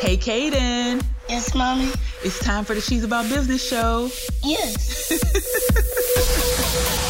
Hey, 0.00 0.16
Kaden. 0.16 1.04
Yes, 1.28 1.54
mommy. 1.56 1.90
It's 2.22 2.38
time 2.38 2.64
for 2.64 2.74
the 2.74 2.80
She's 2.80 3.02
About 3.02 3.28
Business 3.28 3.68
show. 3.68 4.10
Yes. 4.44 5.10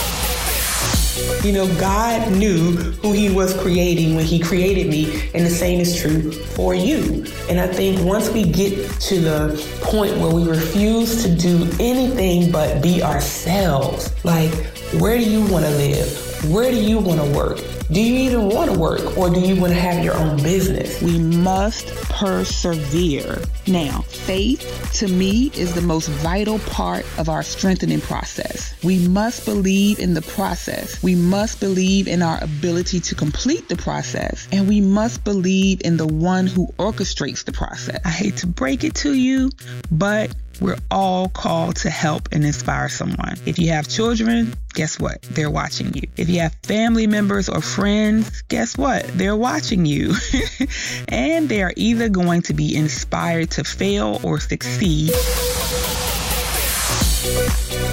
You 1.44 1.52
know, 1.52 1.66
God 1.78 2.32
knew 2.32 2.72
who 2.72 3.12
He 3.12 3.30
was 3.32 3.54
creating 3.60 4.16
when 4.16 4.24
He 4.24 4.38
created 4.38 4.88
me, 4.88 5.30
and 5.34 5.44
the 5.44 5.50
same 5.50 5.80
is 5.80 6.00
true 6.00 6.32
for 6.32 6.74
you. 6.74 7.24
And 7.48 7.60
I 7.60 7.66
think 7.66 8.00
once 8.04 8.30
we 8.30 8.44
get 8.44 8.88
to 9.02 9.20
the 9.20 9.78
point 9.82 10.16
where 10.18 10.32
we 10.32 10.48
refuse 10.48 11.22
to 11.24 11.34
do 11.34 11.68
anything 11.80 12.50
but 12.50 12.82
be 12.82 13.02
ourselves, 13.02 14.12
like, 14.24 14.52
where 15.00 15.16
do 15.16 15.28
you 15.28 15.40
want 15.46 15.64
to 15.64 15.70
live? 15.72 16.50
Where 16.50 16.70
do 16.70 16.80
you 16.80 16.98
want 16.98 17.20
to 17.20 17.36
work? 17.36 17.58
Do 17.90 18.02
you 18.02 18.16
even 18.28 18.50
want 18.50 18.70
to 18.70 18.78
work 18.78 19.16
or 19.16 19.30
do 19.30 19.40
you 19.40 19.58
want 19.58 19.72
to 19.72 19.78
have 19.78 20.04
your 20.04 20.14
own 20.14 20.36
business? 20.42 21.00
We 21.00 21.18
must 21.18 21.86
persevere. 22.10 23.42
Now, 23.66 24.02
faith 24.02 24.90
to 24.98 25.08
me 25.08 25.50
is 25.54 25.74
the 25.74 25.80
most 25.80 26.08
vital 26.10 26.58
part 26.58 27.06
of 27.18 27.30
our 27.30 27.42
strengthening 27.42 28.02
process. 28.02 28.74
We 28.84 29.08
must 29.08 29.46
believe 29.46 30.00
in 30.00 30.12
the 30.12 30.20
process. 30.20 31.02
We 31.02 31.14
must 31.14 31.60
believe 31.60 32.08
in 32.08 32.20
our 32.20 32.38
ability 32.44 33.00
to 33.00 33.14
complete 33.14 33.70
the 33.70 33.76
process. 33.76 34.46
And 34.52 34.68
we 34.68 34.82
must 34.82 35.24
believe 35.24 35.80
in 35.82 35.96
the 35.96 36.06
one 36.06 36.46
who 36.46 36.66
orchestrates 36.78 37.44
the 37.44 37.52
process. 37.52 38.00
I 38.04 38.10
hate 38.10 38.36
to 38.38 38.46
break 38.46 38.84
it 38.84 38.96
to 38.96 39.14
you, 39.14 39.50
but 39.90 40.30
we're 40.60 40.78
all 40.90 41.28
called 41.28 41.76
to 41.76 41.90
help 41.90 42.28
and 42.32 42.44
inspire 42.44 42.88
someone. 42.88 43.36
If 43.46 43.58
you 43.58 43.70
have 43.70 43.88
children, 43.88 44.54
guess 44.74 44.98
what? 44.98 45.22
They're 45.22 45.50
watching 45.50 45.94
you. 45.94 46.02
If 46.16 46.28
you 46.28 46.40
have 46.40 46.54
family 46.62 47.06
members 47.06 47.48
or 47.48 47.60
friends, 47.60 48.42
guess 48.48 48.76
what? 48.76 49.06
They're 49.08 49.36
watching 49.36 49.86
you. 49.86 50.14
and 51.08 51.48
they 51.48 51.62
are 51.62 51.72
either 51.76 52.08
going 52.08 52.42
to 52.42 52.54
be 52.54 52.76
inspired 52.76 53.50
to 53.52 53.64
fail 53.64 54.20
or 54.22 54.40
succeed. 54.40 55.12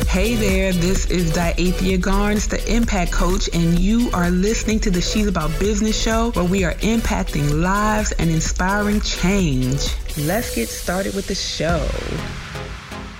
Hey 0.07 0.35
there, 0.35 0.71
this 0.71 1.11
is 1.11 1.33
Diathea 1.33 1.99
Garnes, 1.99 2.47
the 2.47 2.73
Impact 2.73 3.11
Coach, 3.11 3.49
and 3.53 3.77
you 3.77 4.09
are 4.13 4.29
listening 4.29 4.79
to 4.81 4.89
the 4.89 5.01
She's 5.01 5.27
About 5.27 5.51
Business 5.59 6.01
show 6.01 6.31
where 6.31 6.45
we 6.45 6.63
are 6.63 6.73
impacting 6.75 7.61
lives 7.61 8.13
and 8.13 8.29
inspiring 8.29 9.01
change. 9.01 9.93
Let's 10.17 10.55
get 10.55 10.69
started 10.69 11.15
with 11.15 11.27
the 11.27 11.35
show. 11.35 11.85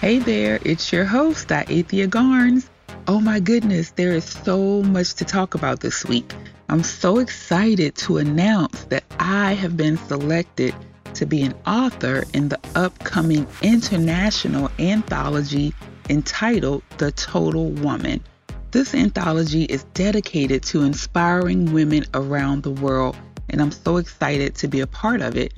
Hey 0.06 0.20
there, 0.20 0.60
it's 0.64 0.94
your 0.94 1.04
host, 1.04 1.48
Diathea 1.48 2.08
Garnes. 2.08 2.70
Oh 3.08 3.20
my 3.20 3.40
goodness, 3.40 3.90
there 3.90 4.12
is 4.12 4.24
so 4.24 4.84
much 4.84 5.16
to 5.16 5.26
talk 5.26 5.56
about 5.56 5.80
this 5.80 6.06
week. 6.06 6.32
I'm 6.70 6.84
so 6.84 7.18
excited 7.18 7.96
to 7.96 8.18
announce 8.18 8.84
that 8.84 9.04
I 9.18 9.54
have 9.54 9.76
been 9.76 9.98
selected 9.98 10.76
to 11.16 11.26
be 11.26 11.42
an 11.42 11.56
author 11.66 12.24
in 12.36 12.50
the 12.50 12.60
upcoming 12.76 13.48
international 13.64 14.70
anthology 14.78 15.74
entitled 16.08 16.84
The 17.00 17.12
Total 17.12 17.72
Woman. 17.72 18.24
This 18.70 18.94
anthology 18.94 19.64
is 19.64 19.86
dedicated 19.96 20.62
to 20.66 20.84
inspiring 20.84 21.74
women 21.74 22.06
around 22.14 22.62
the 22.62 22.70
world, 22.70 23.18
and 23.50 23.60
I'm 23.60 23.72
so 23.72 23.98
excited 23.98 24.54
to 24.54 24.68
be 24.68 24.82
a 24.82 24.88
part 24.88 25.22
of 25.22 25.36
it. 25.36 25.52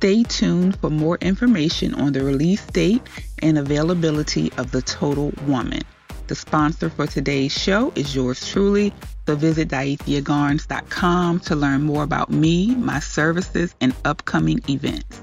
Stay 0.00 0.22
tuned 0.22 0.80
for 0.80 0.88
more 0.88 1.18
information 1.20 1.92
on 1.92 2.14
the 2.14 2.24
release 2.24 2.64
date 2.68 3.02
and 3.40 3.58
availability 3.58 4.50
of 4.56 4.70
The 4.70 4.80
Total 4.80 5.30
Woman. 5.46 5.82
The 6.26 6.34
sponsor 6.34 6.88
for 6.88 7.06
today's 7.06 7.52
show 7.52 7.92
is 7.94 8.16
yours 8.16 8.48
truly, 8.48 8.94
so 9.26 9.36
visit 9.36 9.68
diatheagarnes.com 9.68 11.40
to 11.40 11.54
learn 11.54 11.82
more 11.82 12.02
about 12.02 12.30
me, 12.30 12.74
my 12.76 12.98
services, 12.98 13.74
and 13.82 13.94
upcoming 14.06 14.62
events. 14.70 15.20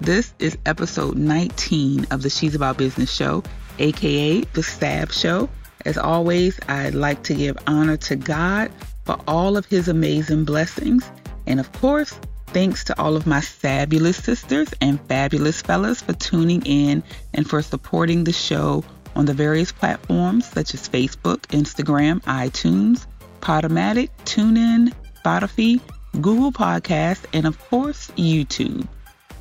This 0.00 0.34
is 0.40 0.58
episode 0.66 1.16
19 1.16 2.08
of 2.10 2.22
the 2.22 2.28
She's 2.28 2.56
About 2.56 2.76
Business 2.76 3.12
show, 3.12 3.44
aka 3.78 4.40
The 4.40 4.64
Stab 4.64 5.12
Show. 5.12 5.48
As 5.84 5.96
always, 5.96 6.58
I'd 6.66 6.96
like 6.96 7.22
to 7.22 7.34
give 7.34 7.56
honor 7.68 7.96
to 7.98 8.16
God 8.16 8.72
for 9.04 9.16
all 9.28 9.56
of 9.56 9.66
his 9.66 9.86
amazing 9.86 10.44
blessings, 10.44 11.08
and 11.46 11.60
of 11.60 11.70
course, 11.74 12.18
Thanks 12.52 12.84
to 12.84 12.98
all 12.98 13.14
of 13.14 13.26
my 13.26 13.42
fabulous 13.42 14.16
sisters 14.16 14.68
and 14.80 14.98
fabulous 15.02 15.60
fellas 15.60 16.00
for 16.00 16.14
tuning 16.14 16.62
in 16.64 17.02
and 17.34 17.48
for 17.48 17.60
supporting 17.60 18.24
the 18.24 18.32
show 18.32 18.84
on 19.14 19.26
the 19.26 19.34
various 19.34 19.70
platforms 19.70 20.46
such 20.46 20.72
as 20.72 20.88
Facebook, 20.88 21.40
Instagram, 21.48 22.22
iTunes, 22.22 23.06
Podomatic, 23.40 24.08
TuneIn, 24.24 24.94
Spotify, 25.22 25.80
Google 26.20 26.50
Podcasts, 26.50 27.26
and 27.34 27.46
of 27.46 27.58
course, 27.68 28.10
YouTube. 28.16 28.88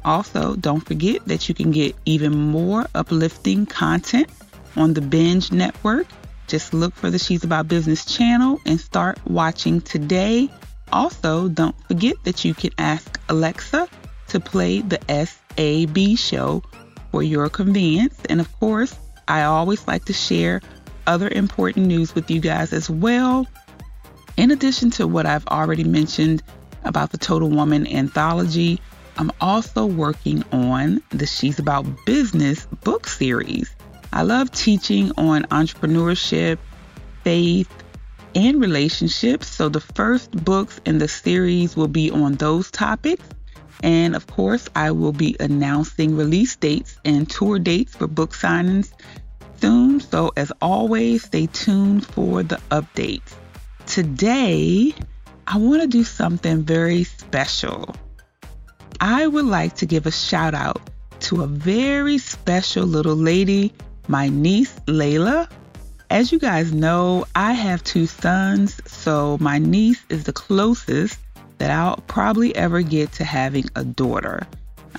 Also, 0.03 0.55
don't 0.55 0.85
forget 0.85 1.25
that 1.25 1.47
you 1.47 1.55
can 1.55 1.71
get 1.71 1.95
even 2.05 2.37
more 2.37 2.87
uplifting 2.93 3.65
content 3.65 4.29
on 4.75 4.93
the 4.93 5.01
Binge 5.01 5.51
Network. 5.51 6.07
Just 6.47 6.73
look 6.73 6.93
for 6.93 7.09
the 7.09 7.19
She's 7.19 7.43
About 7.43 7.67
Business 7.67 8.05
channel 8.05 8.59
and 8.65 8.79
start 8.79 9.17
watching 9.25 9.81
today 9.81 10.49
also, 10.91 11.47
don't 11.47 11.75
forget 11.87 12.15
that 12.23 12.45
you 12.45 12.53
can 12.53 12.71
ask 12.77 13.19
Alexa 13.29 13.87
to 14.27 14.39
play 14.39 14.81
the 14.81 14.99
SAB 15.07 16.17
show 16.17 16.63
for 17.11 17.23
your 17.23 17.49
convenience. 17.49 18.19
And 18.29 18.39
of 18.39 18.51
course, 18.59 18.95
I 19.27 19.43
always 19.43 19.87
like 19.87 20.05
to 20.05 20.13
share 20.13 20.61
other 21.05 21.29
important 21.29 21.87
news 21.87 22.13
with 22.13 22.29
you 22.29 22.39
guys 22.39 22.73
as 22.73 22.89
well. 22.89 23.47
In 24.35 24.51
addition 24.51 24.91
to 24.91 25.07
what 25.07 25.25
I've 25.25 25.47
already 25.47 25.83
mentioned 25.83 26.43
about 26.83 27.11
the 27.11 27.17
Total 27.17 27.49
Woman 27.49 27.87
anthology, 27.87 28.79
I'm 29.17 29.31
also 29.41 29.85
working 29.85 30.43
on 30.51 31.01
the 31.09 31.25
She's 31.25 31.57
About 31.57 31.85
Business 32.05 32.67
book 32.83 33.07
series. 33.07 33.75
I 34.13 34.21
love 34.21 34.51
teaching 34.51 35.11
on 35.17 35.43
entrepreneurship, 35.45 36.59
faith, 37.23 37.71
and 38.37 38.61
relationships. 38.61 39.47
So 39.47 39.67
the 39.67 39.81
first 39.81 40.31
books 40.45 40.79
in 40.85 40.99
the 40.99 41.07
series 41.07 41.75
will 41.75 41.87
be 41.87 42.11
on 42.11 42.35
those 42.35 42.69
topics. 42.69 43.25
And 43.81 44.15
of 44.15 44.27
course, 44.27 44.69
I 44.75 44.91
will 44.91 45.11
be 45.11 45.35
announcing 45.39 46.15
release 46.15 46.55
dates 46.55 46.99
and 47.03 47.27
tour 47.27 47.57
dates 47.57 47.95
for 47.95 48.07
book 48.07 48.33
signings 48.33 48.93
soon. 49.59 49.99
So 49.99 50.31
as 50.37 50.51
always, 50.61 51.23
stay 51.23 51.47
tuned 51.47 52.05
for 52.05 52.43
the 52.43 52.59
updates. 52.69 53.33
Today, 53.87 54.93
I 55.47 55.57
want 55.57 55.81
to 55.81 55.87
do 55.87 56.03
something 56.03 56.63
very 56.63 57.05
special. 57.05 57.95
I 59.01 59.25
would 59.25 59.45
like 59.45 59.77
to 59.77 59.87
give 59.87 60.05
a 60.05 60.11
shout 60.11 60.53
out 60.53 60.89
to 61.21 61.41
a 61.41 61.47
very 61.47 62.19
special 62.19 62.85
little 62.85 63.15
lady, 63.15 63.73
my 64.07 64.29
niece 64.29 64.79
Layla, 64.85 65.49
as 66.09 66.31
you 66.31 66.39
guys 66.39 66.71
know, 66.71 67.25
I 67.35 67.53
have 67.53 67.83
two 67.83 68.07
sons, 68.07 68.81
so 68.85 69.37
my 69.41 69.57
niece 69.57 70.03
is 70.09 70.23
the 70.23 70.33
closest 70.33 71.19
that 71.57 71.69
I'll 71.69 71.97
probably 72.07 72.55
ever 72.55 72.81
get 72.81 73.11
to 73.13 73.23
having 73.23 73.65
a 73.75 73.83
daughter. 73.83 74.47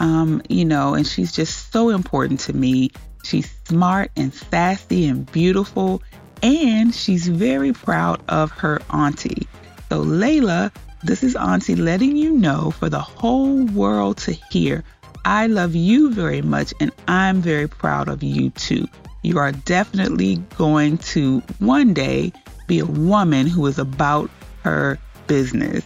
Um, 0.01 0.43
you 0.49 0.65
know, 0.65 0.95
and 0.95 1.07
she's 1.07 1.33
just 1.33 1.73
so 1.73 1.89
important 1.89 2.41
to 2.41 2.53
me. 2.53 2.91
She's 3.25 3.51
smart 3.65 4.11
and 4.17 4.33
sassy 4.35 5.07
and 5.09 5.31
beautiful, 5.33 6.03
and 6.43 6.95
she's 6.95 7.27
very 7.27 7.73
proud 7.73 8.21
of 8.29 8.51
her 8.53 8.81
auntie. 8.91 9.49
So, 9.89 10.05
Layla, 10.05 10.73
this 11.03 11.23
is 11.23 11.37
Auntie 11.37 11.77
letting 11.77 12.17
you 12.17 12.33
know 12.33 12.71
for 12.71 12.89
the 12.89 13.01
whole 13.01 13.65
world 13.67 14.19
to 14.19 14.33
hear. 14.51 14.85
I 15.25 15.47
love 15.47 15.75
you 15.75 16.13
very 16.13 16.43
much, 16.43 16.75
and 16.81 16.93
I'm 17.07 17.41
very 17.41 17.67
proud 17.67 18.09
of 18.09 18.23
you 18.23 18.51
too 18.51 18.87
you 19.23 19.39
are 19.39 19.53
definitely 19.53 20.37
going 20.57 20.99
to 20.99 21.41
one 21.59 21.95
day 21.95 22.33
be 22.67 22.79
a 22.79 22.87
woman 22.87 23.47
who 23.47 23.67
is 23.67 23.79
about 23.79 24.31
her 24.63 24.99
business. 25.27 25.85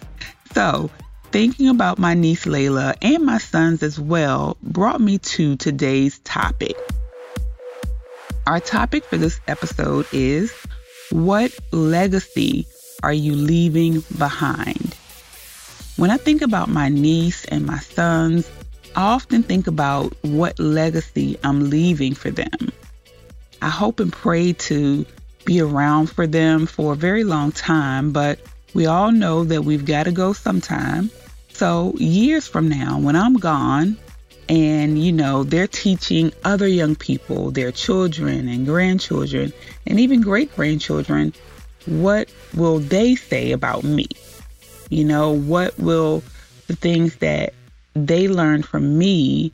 So, 0.54 0.90
thinking 1.30 1.68
about 1.68 1.98
my 1.98 2.14
niece 2.14 2.44
Layla 2.44 2.94
and 3.00 3.24
my 3.24 3.38
sons 3.38 3.82
as 3.82 3.98
well 3.98 4.56
brought 4.62 5.00
me 5.00 5.18
to 5.18 5.56
today's 5.56 6.18
topic. 6.20 6.76
Our 8.46 8.60
topic 8.60 9.04
for 9.04 9.16
this 9.16 9.40
episode 9.46 10.06
is 10.12 10.52
What 11.10 11.52
legacy 11.70 12.66
are 13.02 13.12
you 13.12 13.34
leaving 13.34 14.00
behind? 14.18 14.94
When 15.96 16.10
I 16.10 16.16
think 16.16 16.42
about 16.42 16.68
my 16.68 16.88
niece 16.88 17.44
and 17.44 17.64
my 17.64 17.78
sons, 17.78 18.50
I 18.96 19.02
often 19.02 19.42
think 19.42 19.66
about 19.66 20.14
what 20.22 20.58
legacy 20.58 21.38
I'm 21.44 21.70
leaving 21.70 22.14
for 22.14 22.30
them. 22.30 22.72
I 23.62 23.68
hope 23.68 24.00
and 24.00 24.12
pray 24.12 24.54
to 24.54 25.06
be 25.44 25.60
around 25.60 26.10
for 26.10 26.26
them 26.26 26.66
for 26.66 26.94
a 26.94 26.96
very 26.96 27.22
long 27.22 27.52
time, 27.52 28.10
but 28.10 28.40
we 28.74 28.86
all 28.86 29.12
know 29.12 29.44
that 29.44 29.62
we've 29.62 29.84
got 29.84 30.04
to 30.04 30.12
go 30.12 30.32
sometime. 30.32 31.10
So, 31.52 31.94
years 31.96 32.48
from 32.48 32.68
now, 32.68 32.98
when 32.98 33.14
I'm 33.14 33.34
gone, 33.34 33.96
and 34.48 35.00
you 35.00 35.12
know, 35.12 35.44
they're 35.44 35.68
teaching 35.68 36.32
other 36.42 36.66
young 36.66 36.96
people, 36.96 37.52
their 37.52 37.70
children 37.70 38.48
and 38.48 38.66
grandchildren, 38.66 39.52
and 39.86 40.00
even 40.00 40.22
great 40.22 40.52
grandchildren, 40.56 41.32
what 41.86 42.32
will 42.54 42.80
they 42.80 43.14
say 43.14 43.52
about 43.52 43.84
me? 43.84 44.08
You 44.90 45.04
know, 45.04 45.30
what 45.30 45.78
will 45.78 46.24
the 46.66 46.74
things 46.74 47.14
that 47.18 47.54
they 47.94 48.26
learn 48.26 48.64
from 48.64 48.98
me, 48.98 49.52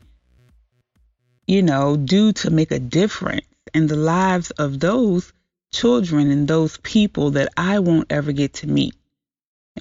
you 1.45 1.61
know, 1.61 1.95
do 1.95 2.33
to 2.33 2.49
make 2.49 2.71
a 2.71 2.79
difference 2.79 3.45
in 3.73 3.87
the 3.87 3.95
lives 3.95 4.51
of 4.51 4.79
those 4.79 5.33
children 5.71 6.31
and 6.31 6.47
those 6.47 6.77
people 6.77 7.31
that 7.31 7.49
I 7.57 7.79
won't 7.79 8.11
ever 8.11 8.31
get 8.31 8.53
to 8.55 8.67
meet. 8.67 8.95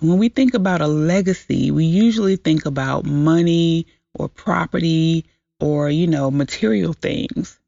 And 0.00 0.08
when 0.08 0.18
we 0.18 0.28
think 0.28 0.54
about 0.54 0.80
a 0.80 0.86
legacy, 0.86 1.70
we 1.70 1.84
usually 1.84 2.36
think 2.36 2.66
about 2.66 3.04
money 3.04 3.86
or 4.14 4.28
property 4.28 5.24
or, 5.60 5.90
you 5.90 6.06
know, 6.06 6.30
material 6.30 6.92
things. 6.92 7.58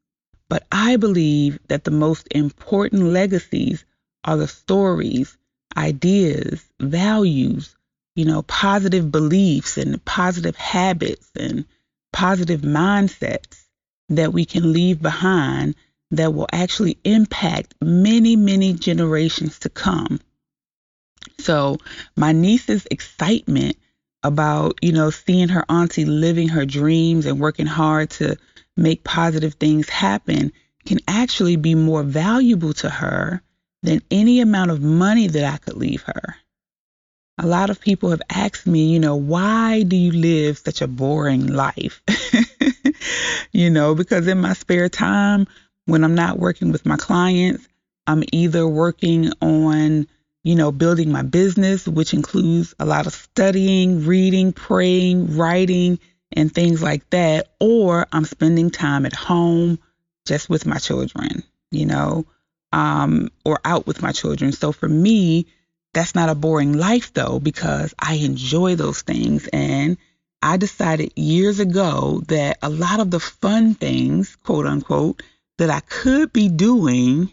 But 0.49 0.67
I 0.71 0.97
believe 0.97 1.59
that 1.69 1.85
the 1.85 1.91
most 1.91 2.29
important 2.31 3.05
legacies 3.05 3.85
are 4.25 4.37
the 4.37 4.49
stories, 4.49 5.37
ideas, 5.77 6.63
values, 6.81 7.77
you 8.17 8.25
know, 8.25 8.43
positive 8.43 9.11
beliefs 9.11 9.77
and 9.79 10.05
positive 10.05 10.57
habits 10.57 11.31
and 11.37 11.65
positive 12.13 12.63
mindsets 12.63 13.65
that 14.09 14.33
we 14.33 14.45
can 14.45 14.73
leave 14.73 15.01
behind 15.01 15.75
that 16.11 16.35
will 16.35 16.49
actually 16.53 16.99
impact 17.05 17.75
many, 17.81 18.37
many 18.37 18.73
generations 18.73 19.59
to 19.61 19.69
come. 19.69 20.21
So, 21.39 21.79
my 22.17 22.33
niece's 22.33 22.87
excitement 22.91 23.77
about, 24.23 24.79
you 24.83 24.93
know, 24.93 25.11
seeing 25.11 25.49
her 25.49 25.65
auntie 25.69 26.05
living 26.05 26.49
her 26.49 26.67
dreams 26.67 27.27
and 27.27 27.41
working 27.41 27.67
hard 27.67 28.11
to 28.11 28.37
make 28.77 29.05
positive 29.05 29.55
things 29.55 29.89
happen 29.89 30.53
can 30.85 30.99
actually 31.09 31.57
be 31.57 31.75
more 31.75 32.03
valuable 32.03 32.73
to 32.75 32.91
her 32.91 33.43
than 33.83 34.03
any 34.11 34.41
amount 34.41 34.71
of 34.71 34.83
money 34.83 35.27
that 35.27 35.45
I 35.45 35.57
could 35.59 35.77
leave 35.77 36.03
her. 36.03 36.37
A 37.39 37.47
lot 37.47 37.71
of 37.71 37.81
people 37.81 38.11
have 38.11 38.23
asked 38.29 38.67
me, 38.67 38.89
you 38.93 38.99
know, 38.99 39.17
why 39.17 39.83
do 39.83 39.97
you 39.97 40.13
live 40.13 40.59
such 40.59 40.83
a 40.83 40.87
boring 40.87 41.47
life? 41.47 42.03
you 43.53 43.71
know, 43.71 43.95
because 43.95 44.27
in 44.27 44.39
my 44.39 44.53
spare 44.53 44.91
time, 44.91 45.47
when 45.87 46.05
I'm 46.05 46.15
not 46.15 46.39
working 46.39 46.73
with 46.73 46.87
my 46.87 46.97
clients, 46.97 47.67
I'm 48.07 48.23
either 48.33 48.67
working 48.67 49.33
on, 49.41 50.07
you 50.43 50.55
know, 50.55 50.73
building 50.73 51.13
my 51.13 51.23
business, 51.23 51.87
which 51.87 52.15
includes 52.15 52.75
a 52.79 52.85
lot 52.85 53.07
of 53.07 53.13
studying, 53.13 54.07
reading, 54.07 54.53
praying, 54.53 55.37
writing, 55.37 55.99
and 56.33 56.53
things 56.53 56.83
like 56.83 57.09
that, 57.11 57.49
or 57.61 58.07
I'm 58.13 58.25
spending 58.25 58.71
time 58.71 59.05
at 59.07 59.15
home 59.15 59.79
just 60.27 60.49
with 60.49 60.67
my 60.67 60.79
children, 60.79 61.43
you 61.71 61.87
know, 61.87 62.27
um, 62.73 63.31
or 63.45 63.61
out 63.65 63.87
with 63.87 64.03
my 64.03 64.13
children. 64.13 64.53
So 64.53 64.73
for 64.73 64.89
me, 64.89 65.47
that's 65.93 66.15
not 66.15 66.29
a 66.29 66.37
boring 66.37 66.75
life 66.75 67.13
though, 67.13 67.41
because 67.41 67.95
I 67.99 68.15
enjoy 68.15 68.77
those 68.77 69.03
things. 69.03 69.49
And 69.53 69.99
I 70.41 70.57
decided 70.57 71.13
years 71.17 71.59
ago 71.59 72.23
that 72.29 72.59
a 72.63 72.71
lot 72.71 73.01
of 73.01 73.11
the 73.11 73.21
fun 73.21 73.75
things, 73.75 74.37
quote 74.37 74.67
unquote, 74.67 75.23
that 75.61 75.69
I 75.69 75.81
could 75.81 76.33
be 76.33 76.49
doing, 76.49 77.31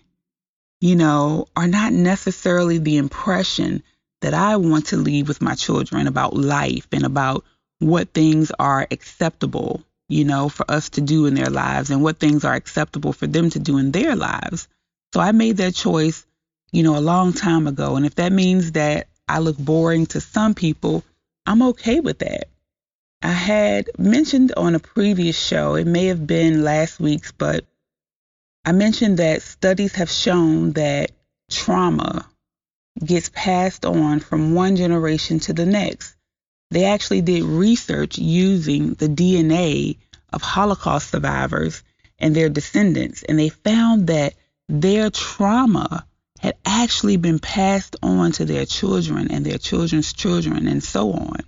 you 0.81 0.97
know, 0.97 1.47
are 1.55 1.65
not 1.65 1.93
necessarily 1.93 2.77
the 2.77 2.97
impression 2.97 3.83
that 4.19 4.33
I 4.33 4.57
want 4.57 4.87
to 4.87 4.97
leave 4.97 5.29
with 5.29 5.41
my 5.41 5.55
children 5.55 6.07
about 6.07 6.35
life 6.35 6.89
and 6.91 7.05
about 7.05 7.45
what 7.79 8.09
things 8.09 8.51
are 8.59 8.85
acceptable, 8.91 9.81
you 10.09 10.25
know, 10.25 10.49
for 10.49 10.69
us 10.69 10.89
to 10.89 11.01
do 11.01 11.25
in 11.25 11.35
their 11.35 11.49
lives 11.49 11.89
and 11.89 12.03
what 12.03 12.19
things 12.19 12.43
are 12.43 12.53
acceptable 12.53 13.13
for 13.13 13.27
them 13.27 13.49
to 13.51 13.59
do 13.59 13.77
in 13.77 13.93
their 13.93 14.13
lives. 14.13 14.67
So 15.13 15.21
I 15.21 15.31
made 15.31 15.55
that 15.57 15.73
choice, 15.73 16.25
you 16.73 16.83
know, 16.83 16.97
a 16.97 16.99
long 16.99 17.31
time 17.31 17.65
ago. 17.65 17.95
And 17.95 18.05
if 18.05 18.15
that 18.15 18.33
means 18.33 18.73
that 18.73 19.07
I 19.25 19.39
look 19.39 19.57
boring 19.57 20.05
to 20.07 20.19
some 20.19 20.53
people, 20.53 21.05
I'm 21.45 21.61
okay 21.61 22.01
with 22.01 22.19
that. 22.19 22.49
I 23.21 23.31
had 23.31 23.89
mentioned 23.97 24.51
on 24.57 24.75
a 24.75 24.79
previous 24.79 25.39
show, 25.39 25.75
it 25.75 25.87
may 25.87 26.07
have 26.07 26.27
been 26.27 26.65
last 26.65 26.99
week's, 26.99 27.31
but 27.31 27.63
I 28.67 28.73
mentioned 28.73 29.19
that 29.19 29.43
studies 29.43 29.95
have 29.95 30.11
shown 30.11 30.73
that 30.73 31.11
trauma 31.49 32.27
gets 33.01 33.29
passed 33.33 33.85
on 33.85 34.19
from 34.19 34.55
one 34.55 34.75
generation 34.75 35.39
to 35.39 35.53
the 35.53 35.65
next. 35.65 36.17
They 36.71 36.83
actually 36.83 37.21
did 37.21 37.45
research 37.45 38.17
using 38.17 38.95
the 38.95 39.07
DNA 39.07 39.99
of 40.33 40.41
Holocaust 40.41 41.11
survivors 41.11 41.81
and 42.19 42.35
their 42.35 42.49
descendants, 42.49 43.23
and 43.23 43.39
they 43.39 43.47
found 43.47 44.07
that 44.07 44.33
their 44.67 45.11
trauma 45.11 46.05
had 46.41 46.57
actually 46.65 47.15
been 47.15 47.39
passed 47.39 47.95
on 48.03 48.33
to 48.33 48.43
their 48.43 48.65
children 48.65 49.31
and 49.31 49.45
their 49.45 49.59
children's 49.59 50.11
children 50.11 50.67
and 50.67 50.83
so 50.83 51.13
on. 51.13 51.39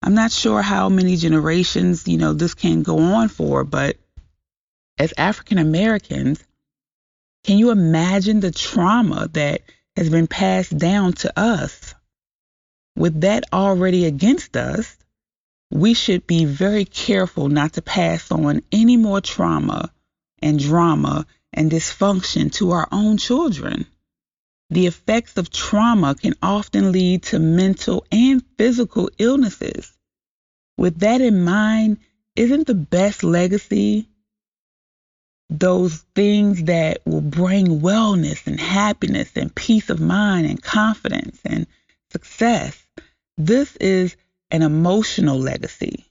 I'm 0.00 0.14
not 0.14 0.32
sure 0.32 0.62
how 0.62 0.88
many 0.88 1.18
generations, 1.18 2.08
you 2.08 2.16
know, 2.16 2.32
this 2.32 2.54
can 2.54 2.82
go 2.82 2.98
on 2.98 3.28
for, 3.28 3.62
but 3.62 3.98
as 4.98 5.12
African 5.16 5.58
Americans, 5.58 6.42
can 7.44 7.58
you 7.58 7.70
imagine 7.70 8.40
the 8.40 8.50
trauma 8.50 9.28
that 9.32 9.62
has 9.96 10.10
been 10.10 10.26
passed 10.26 10.76
down 10.76 11.12
to 11.14 11.38
us? 11.38 11.94
With 12.96 13.20
that 13.20 13.44
already 13.52 14.06
against 14.06 14.56
us, 14.56 14.96
we 15.70 15.94
should 15.94 16.26
be 16.26 16.44
very 16.44 16.84
careful 16.84 17.48
not 17.48 17.74
to 17.74 17.82
pass 17.82 18.30
on 18.30 18.62
any 18.72 18.96
more 18.96 19.20
trauma 19.20 19.92
and 20.40 20.58
drama 20.58 21.26
and 21.52 21.70
dysfunction 21.70 22.52
to 22.52 22.70
our 22.72 22.88
own 22.92 23.18
children. 23.18 23.86
The 24.70 24.86
effects 24.86 25.36
of 25.36 25.50
trauma 25.50 26.14
can 26.14 26.34
often 26.42 26.92
lead 26.92 27.24
to 27.24 27.38
mental 27.38 28.04
and 28.10 28.42
physical 28.58 29.10
illnesses. 29.18 29.92
With 30.76 31.00
that 31.00 31.20
in 31.20 31.44
mind, 31.44 31.98
isn't 32.34 32.66
the 32.66 32.74
best 32.74 33.22
legacy 33.22 34.08
those 35.48 36.04
things 36.14 36.64
that 36.64 37.00
will 37.04 37.20
bring 37.20 37.80
wellness 37.80 38.46
and 38.46 38.60
happiness 38.60 39.30
and 39.36 39.54
peace 39.54 39.90
of 39.90 40.00
mind 40.00 40.46
and 40.46 40.62
confidence 40.62 41.38
and 41.44 41.66
success. 42.10 42.84
This 43.38 43.76
is 43.76 44.16
an 44.50 44.62
emotional 44.62 45.38
legacy. 45.38 46.04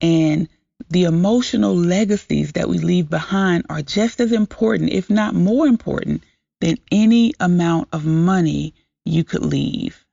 And 0.00 0.48
the 0.90 1.04
emotional 1.04 1.74
legacies 1.74 2.52
that 2.52 2.68
we 2.68 2.78
leave 2.78 3.08
behind 3.08 3.64
are 3.70 3.82
just 3.82 4.20
as 4.20 4.32
important, 4.32 4.90
if 4.90 5.08
not 5.08 5.34
more 5.34 5.66
important, 5.66 6.22
than 6.60 6.76
any 6.92 7.32
amount 7.40 7.88
of 7.92 8.04
money 8.04 8.74
you 9.04 9.24
could 9.24 9.44
leave. 9.44 10.04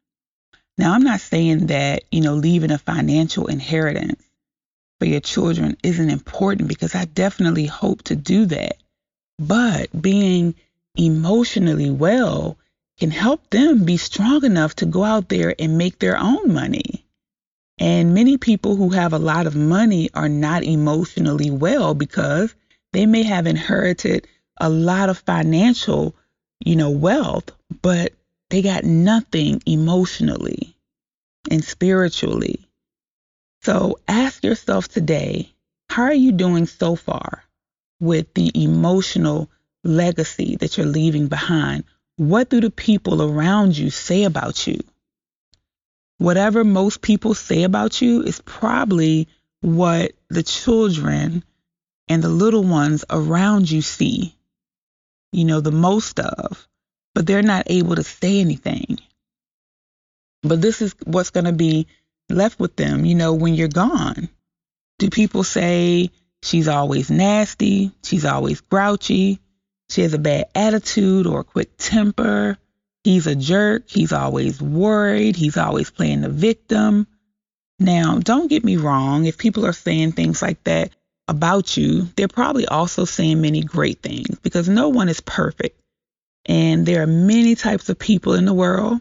Now, 0.78 0.94
I'm 0.94 1.04
not 1.04 1.22
saying 1.22 1.68
that, 1.68 2.04
you 2.12 2.22
know, 2.22 2.36
leaving 2.36 2.72
a 2.72 2.78
financial 2.78 3.48
inheritance 3.48 4.23
for 5.04 5.10
your 5.10 5.20
children 5.20 5.76
isn't 5.84 6.10
important 6.10 6.70
because 6.70 6.96
I 6.96 7.04
definitely 7.04 7.66
hope 7.66 8.04
to 8.04 8.16
do 8.16 8.46
that. 8.46 8.78
But 9.38 9.90
being 10.02 10.56
emotionally 10.96 11.92
well 11.92 12.58
can 12.98 13.12
help 13.12 13.50
them 13.50 13.84
be 13.84 13.98
strong 13.98 14.46
enough 14.46 14.76
to 14.76 14.86
go 14.86 15.04
out 15.04 15.28
there 15.28 15.56
and 15.60 15.78
make 15.78 16.00
their 16.00 16.18
own 16.18 16.54
money. 16.54 17.06
And 17.78 18.14
many 18.14 18.38
people 18.38 18.78
who 18.78 18.92
have 18.92 19.12
a 19.12 19.20
lot 19.20 19.46
of 19.46 19.58
money 19.58 20.10
are 20.14 20.30
not 20.30 20.64
emotionally 20.64 21.52
well 21.52 21.94
because 21.94 22.56
they 22.94 23.06
may 23.06 23.24
have 23.24 23.46
inherited 23.46 24.26
a 24.62 24.70
lot 24.70 25.10
of 25.10 25.18
financial, 25.18 26.16
you 26.64 26.78
know, 26.78 26.92
wealth, 26.92 27.52
but 27.82 28.14
they 28.50 28.62
got 28.62 28.86
nothing 28.86 29.62
emotionally 29.66 30.78
and 31.52 31.62
spiritually 31.62 32.63
so 33.64 34.00
ask 34.08 34.44
yourself 34.44 34.88
today 34.88 35.54
how 35.90 36.04
are 36.04 36.14
you 36.14 36.32
doing 36.32 36.66
so 36.66 36.96
far 36.96 37.44
with 38.00 38.34
the 38.34 38.52
emotional 38.64 39.50
legacy 39.84 40.56
that 40.58 40.78
you're 40.78 40.88
leaving 40.88 41.28
behind? 41.28 41.84
What 42.18 42.50
do 42.50 42.62
the 42.62 42.72
people 42.72 43.22
around 43.22 43.78
you 43.78 43.90
say 43.90 44.24
about 44.24 44.66
you? 44.68 44.80
Whatever 46.18 46.64
most 46.64 47.02
people 47.02 47.34
say 47.34 47.64
about 47.64 48.02
you 48.02 48.24
is 48.24 48.42
probably 48.42 49.28
what 49.62 50.14
the 50.30 50.44
children 50.44 51.44
and 52.08 52.24
the 52.24 52.30
little 52.30 52.64
ones 52.64 53.06
around 53.10 53.70
you 53.70 53.82
see, 53.82 54.36
you 55.32 55.46
know, 55.46 55.62
the 55.62 55.72
most 55.72 56.20
of, 56.20 56.68
but 57.14 57.26
they're 57.26 57.42
not 57.42 57.68
able 57.68 57.96
to 57.96 58.04
say 58.04 58.40
anything. 58.40 59.00
But 60.42 60.62
this 60.62 60.82
is 60.82 60.96
what's 61.06 61.30
going 61.30 61.46
to 61.46 61.54
be 61.54 61.88
left 62.34 62.60
with 62.60 62.76
them, 62.76 63.06
you 63.06 63.16
know, 63.16 63.34
when 63.34 63.56
you're 63.56 63.68
gone? 63.68 64.30
Do 65.00 65.10
people 65.10 65.44
say 65.44 66.12
she's 66.42 66.68
always 66.68 67.10
nasty, 67.10 67.92
she's 68.04 68.26
always 68.26 68.62
grouchy, 68.62 69.40
she 69.90 70.02
has 70.02 70.14
a 70.14 70.20
bad 70.20 70.46
attitude 70.56 71.28
or 71.28 71.42
a 71.42 71.46
quick 71.46 71.78
temper, 71.78 72.58
he's 73.04 73.28
a 73.28 73.36
jerk, 73.36 73.90
he's 73.90 74.14
always 74.14 74.62
worried, 74.62 75.36
he's 75.36 75.58
always 75.58 75.90
playing 75.90 76.22
the 76.22 76.30
victim? 76.30 77.08
Now, 77.80 78.20
don't 78.20 78.50
get 78.50 78.64
me 78.64 78.78
wrong, 78.78 79.26
if 79.26 79.38
people 79.38 79.66
are 79.66 79.74
saying 79.74 80.14
things 80.14 80.42
like 80.42 80.64
that 80.64 80.92
about 81.28 81.78
you, 81.78 82.04
they're 82.16 82.28
probably 82.28 82.66
also 82.68 83.06
saying 83.06 83.42
many 83.42 83.62
great 83.62 84.02
things 84.02 84.40
because 84.40 84.70
no 84.70 84.90
one 84.90 85.10
is 85.10 85.22
perfect. 85.22 85.80
And 86.46 86.86
there 86.86 87.02
are 87.04 87.08
many 87.08 87.56
types 87.56 87.90
of 87.90 87.98
people 87.98 88.34
in 88.34 88.46
the 88.46 88.54
world, 88.54 89.00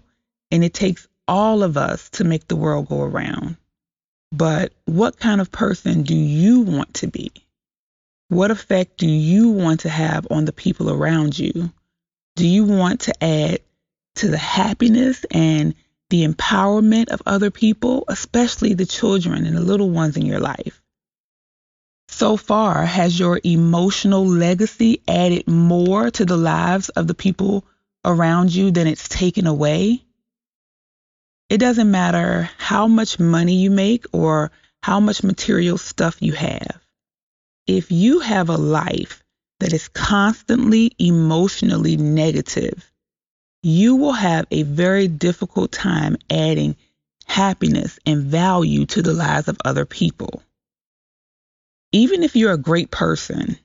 and 0.50 0.62
it 0.62 0.74
takes 0.74 1.08
all 1.32 1.62
of 1.62 1.78
us 1.78 2.10
to 2.10 2.24
make 2.24 2.46
the 2.46 2.56
world 2.56 2.86
go 2.88 3.00
around. 3.00 3.56
but 4.30 4.72
what 4.84 5.18
kind 5.18 5.40
of 5.40 5.50
person 5.50 6.02
do 6.02 6.14
you 6.14 6.60
want 6.60 6.92
to 6.94 7.06
be? 7.06 7.32
What 8.28 8.50
effect 8.50 8.98
do 8.98 9.08
you 9.08 9.50
want 9.50 9.80
to 9.80 9.88
have 9.88 10.26
on 10.30 10.44
the 10.44 10.52
people 10.52 10.90
around 10.90 11.38
you? 11.38 11.72
Do 12.36 12.46
you 12.46 12.64
want 12.64 13.00
to 13.02 13.24
add 13.24 13.60
to 14.16 14.28
the 14.28 14.38
happiness 14.38 15.24
and 15.30 15.74
the 16.10 16.26
empowerment 16.26 17.08
of 17.08 17.22
other 17.26 17.50
people, 17.50 18.04
especially 18.08 18.74
the 18.74 18.86
children 18.86 19.46
and 19.46 19.56
the 19.56 19.60
little 19.60 19.90
ones 19.90 20.16
in 20.16 20.26
your 20.26 20.40
life? 20.40 20.82
So 22.08 22.36
far, 22.36 22.84
has 22.84 23.18
your 23.18 23.40
emotional 23.42 24.26
legacy 24.26 25.02
added 25.08 25.48
more 25.48 26.10
to 26.10 26.24
the 26.26 26.36
lives 26.36 26.90
of 26.90 27.06
the 27.06 27.14
people 27.14 27.64
around 28.04 28.54
you 28.54 28.70
than 28.70 28.86
it's 28.86 29.08
taken 29.08 29.46
away? 29.46 30.04
It 31.52 31.58
doesn't 31.58 31.90
matter 31.90 32.48
how 32.56 32.88
much 32.88 33.20
money 33.20 33.56
you 33.56 33.70
make 33.70 34.06
or 34.12 34.50
how 34.82 35.00
much 35.00 35.22
material 35.22 35.76
stuff 35.76 36.22
you 36.22 36.32
have. 36.32 36.80
If 37.66 37.92
you 37.92 38.20
have 38.20 38.48
a 38.48 38.56
life 38.56 39.22
that 39.60 39.74
is 39.74 39.88
constantly 39.88 40.92
emotionally 40.98 41.98
negative, 41.98 42.90
you 43.62 43.96
will 43.96 44.14
have 44.14 44.46
a 44.50 44.62
very 44.62 45.08
difficult 45.08 45.72
time 45.72 46.16
adding 46.30 46.74
happiness 47.26 47.98
and 48.06 48.24
value 48.24 48.86
to 48.86 49.02
the 49.02 49.12
lives 49.12 49.48
of 49.48 49.58
other 49.62 49.84
people 49.84 50.42
even 51.92 52.22
if 52.22 52.34
you're 52.34 52.52
a 52.52 52.58
great 52.58 52.90
person, 52.90 53.58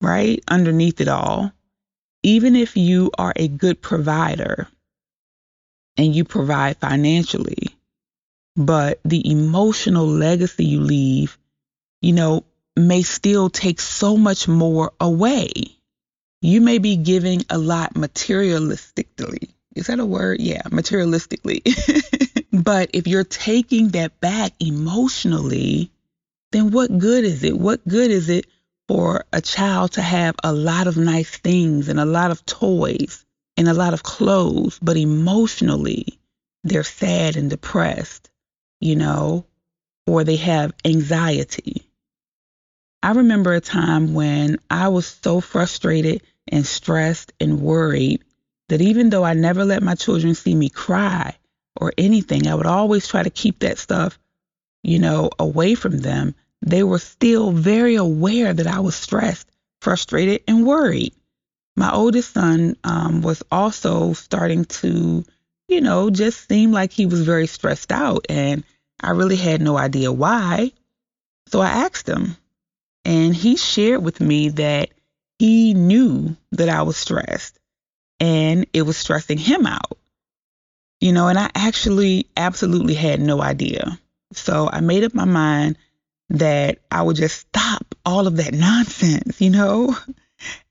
right? 0.00 0.42
Underneath 0.48 1.00
it 1.00 1.08
all, 1.08 1.52
even 2.22 2.54
if 2.54 2.76
you 2.76 3.10
are 3.18 3.32
a 3.34 3.48
good 3.48 3.82
provider 3.82 4.68
and 5.96 6.14
you 6.14 6.24
provide 6.24 6.76
financially, 6.78 7.76
but 8.56 9.00
the 9.04 9.30
emotional 9.30 10.06
legacy 10.06 10.64
you 10.64 10.80
leave, 10.80 11.38
you 12.00 12.12
know, 12.12 12.44
may 12.76 13.02
still 13.02 13.48
take 13.48 13.80
so 13.80 14.16
much 14.16 14.48
more 14.48 14.92
away. 15.00 15.50
You 16.42 16.60
may 16.60 16.78
be 16.78 16.96
giving 16.96 17.44
a 17.48 17.58
lot 17.58 17.94
materialistically. 17.94 19.50
Is 19.74 19.88
that 19.88 20.00
a 20.00 20.06
word? 20.06 20.40
Yeah, 20.40 20.62
materialistically. 20.62 21.62
but 22.52 22.90
if 22.94 23.06
you're 23.06 23.24
taking 23.24 23.88
that 23.88 24.20
back 24.20 24.52
emotionally, 24.60 25.90
then 26.52 26.70
what 26.70 26.96
good 26.96 27.24
is 27.24 27.42
it? 27.44 27.58
What 27.58 27.86
good 27.86 28.10
is 28.10 28.28
it 28.28 28.46
for 28.88 29.24
a 29.32 29.40
child 29.40 29.92
to 29.92 30.02
have 30.02 30.36
a 30.42 30.52
lot 30.52 30.86
of 30.86 30.96
nice 30.96 31.36
things 31.36 31.88
and 31.88 31.98
a 31.98 32.04
lot 32.04 32.30
of 32.30 32.44
toys 32.46 33.25
and 33.56 33.68
a 33.68 33.74
lot 33.74 33.94
of 33.94 34.02
clothes, 34.02 34.78
but 34.82 34.96
emotionally 34.96 36.18
they're 36.64 36.84
sad 36.84 37.36
and 37.36 37.50
depressed, 37.50 38.30
you 38.80 38.96
know, 38.96 39.46
or 40.06 40.24
they 40.24 40.36
have 40.36 40.74
anxiety? 40.84 41.82
I 43.02 43.12
remember 43.12 43.54
a 43.54 43.60
time 43.60 44.14
when 44.14 44.58
I 44.70 44.88
was 44.88 45.06
so 45.22 45.40
frustrated 45.40 46.22
and 46.48 46.66
stressed 46.66 47.32
and 47.40 47.60
worried 47.60 48.22
that 48.68 48.80
even 48.80 49.10
though 49.10 49.24
I 49.24 49.34
never 49.34 49.64
let 49.64 49.82
my 49.82 49.94
children 49.94 50.34
see 50.34 50.54
me 50.54 50.68
cry 50.68 51.36
or 51.76 51.92
anything, 51.96 52.46
I 52.46 52.54
would 52.54 52.66
always 52.66 53.06
try 53.06 53.22
to 53.22 53.30
keep 53.30 53.60
that 53.60 53.78
stuff 53.78 54.18
you 54.86 55.00
know, 55.00 55.30
away 55.40 55.74
from 55.74 55.98
them, 55.98 56.32
they 56.62 56.84
were 56.84 57.00
still 57.00 57.50
very 57.50 57.96
aware 57.96 58.54
that 58.54 58.68
I 58.68 58.78
was 58.78 58.94
stressed, 58.94 59.48
frustrated, 59.80 60.42
and 60.46 60.64
worried. 60.64 61.12
My 61.76 61.92
oldest 61.92 62.32
son 62.32 62.76
um, 62.84 63.22
was 63.22 63.42
also 63.50 64.14
starting 64.14 64.64
to, 64.64 65.24
you 65.68 65.80
know, 65.80 66.10
just 66.10 66.48
seem 66.48 66.72
like 66.72 66.92
he 66.92 67.06
was 67.06 67.22
very 67.22 67.46
stressed 67.46 67.92
out, 67.92 68.26
and 68.28 68.64
I 69.00 69.10
really 69.10 69.36
had 69.36 69.60
no 69.60 69.76
idea 69.76 70.10
why. 70.10 70.72
So 71.48 71.60
I 71.60 71.68
asked 71.68 72.08
him, 72.08 72.36
and 73.04 73.36
he 73.36 73.56
shared 73.56 74.02
with 74.02 74.20
me 74.20 74.48
that 74.50 74.90
he 75.38 75.74
knew 75.74 76.36
that 76.52 76.68
I 76.68 76.82
was 76.82 76.96
stressed 76.96 77.58
and 78.20 78.66
it 78.72 78.82
was 78.82 78.96
stressing 78.96 79.38
him 79.38 79.66
out. 79.66 79.98
You 81.00 81.12
know, 81.12 81.28
and 81.28 81.38
I 81.38 81.50
actually 81.54 82.26
absolutely 82.36 82.94
had 82.94 83.20
no 83.20 83.42
idea. 83.42 83.98
So 84.32 84.68
I 84.72 84.80
made 84.80 85.04
up 85.04 85.14
my 85.14 85.26
mind 85.26 85.76
that 86.30 86.78
I 86.90 87.02
would 87.02 87.16
just 87.16 87.38
stop 87.40 87.94
all 88.04 88.26
of 88.26 88.38
that 88.38 88.54
nonsense, 88.54 89.40
you 89.40 89.50
know? 89.50 89.96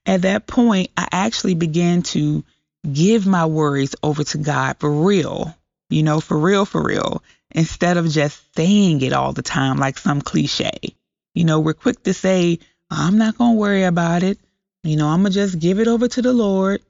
At 0.06 0.24
that 0.24 0.48
point, 0.48 0.92
I 0.96 1.08
actually 1.12 1.56
began 1.56 2.04
to 2.04 2.44
give 2.92 3.26
my 3.26 3.46
worries 3.46 3.96
over 4.04 4.24
to 4.24 4.38
God 4.38 4.78
for 4.80 4.92
real, 4.92 5.56
you 5.90 6.04
know, 6.04 6.20
for 6.20 6.38
real, 6.38 6.66
for 6.66 6.84
real, 6.84 7.24
instead 7.52 7.98
of 7.98 8.10
just 8.10 8.42
saying 8.56 9.02
it 9.02 9.14
all 9.14 9.34
the 9.34 9.42
time 9.42 9.78
like 9.78 9.98
some 9.98 10.22
cliche. 10.22 10.96
You 11.34 11.46
know, 11.46 11.60
we're 11.60 11.74
quick 11.74 12.04
to 12.04 12.14
say, 12.14 12.60
I'm 12.90 13.18
not 13.18 13.38
going 13.38 13.54
to 13.56 13.60
worry 13.60 13.84
about 13.84 14.24
it. 14.24 14.38
You 14.84 14.96
know, 14.98 15.08
I'm 15.08 15.22
going 15.22 15.34
to 15.34 15.40
just 15.40 15.60
give 15.60 15.80
it 15.80 15.88
over 15.88 16.08
to 16.08 16.22
the 16.22 16.34
Lord. 16.34 16.82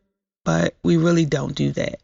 But 0.44 0.76
we 0.84 0.98
really 0.98 1.26
don't 1.26 1.56
do 1.56 1.72
that. 1.72 2.00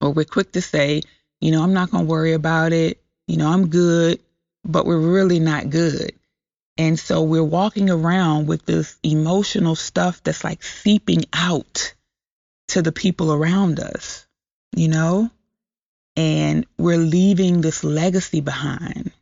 Or 0.00 0.10
we're 0.10 0.24
quick 0.24 0.52
to 0.52 0.60
say, 0.60 1.02
you 1.40 1.52
know, 1.52 1.62
I'm 1.62 1.72
not 1.72 1.90
going 1.90 2.04
to 2.04 2.10
worry 2.10 2.32
about 2.32 2.72
it 2.72 3.00
you 3.26 3.36
know, 3.36 3.48
I'm 3.48 3.68
good, 3.68 4.20
but 4.64 4.86
we're 4.86 4.98
really 4.98 5.40
not 5.40 5.70
good. 5.70 6.12
And 6.76 6.98
so 6.98 7.22
we're 7.22 7.44
walking 7.44 7.88
around 7.88 8.46
with 8.46 8.66
this 8.66 8.96
emotional 9.02 9.76
stuff 9.76 10.22
that's 10.22 10.42
like 10.42 10.62
seeping 10.62 11.24
out 11.32 11.94
to 12.68 12.82
the 12.82 12.92
people 12.92 13.32
around 13.32 13.78
us, 13.78 14.26
you 14.74 14.88
know? 14.88 15.30
And 16.16 16.66
we're 16.78 16.98
leaving 16.98 17.60
this 17.60 17.84
legacy 17.84 18.40
behind. 18.40 19.12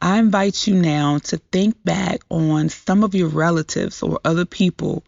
I 0.00 0.18
invite 0.18 0.66
you 0.66 0.74
now 0.74 1.18
to 1.18 1.38
think 1.38 1.82
back 1.82 2.20
on 2.28 2.68
some 2.68 3.04
of 3.04 3.14
your 3.14 3.28
relatives 3.28 4.02
or 4.02 4.20
other 4.24 4.44
people 4.44 5.02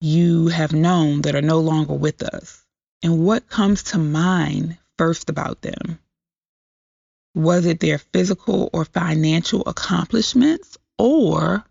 you 0.00 0.48
have 0.48 0.72
known 0.72 1.22
that 1.22 1.34
are 1.34 1.42
no 1.42 1.60
longer 1.60 1.92
with 1.92 2.22
us 2.22 2.64
and 3.02 3.24
what 3.24 3.48
comes 3.48 3.82
to 3.82 3.98
mind 3.98 4.78
first 4.96 5.28
about 5.28 5.60
them. 5.60 5.98
Was 7.34 7.66
it 7.66 7.80
their 7.80 7.98
physical 7.98 8.70
or 8.72 8.84
financial 8.84 9.62
accomplishments 9.66 10.78
or 10.98 11.64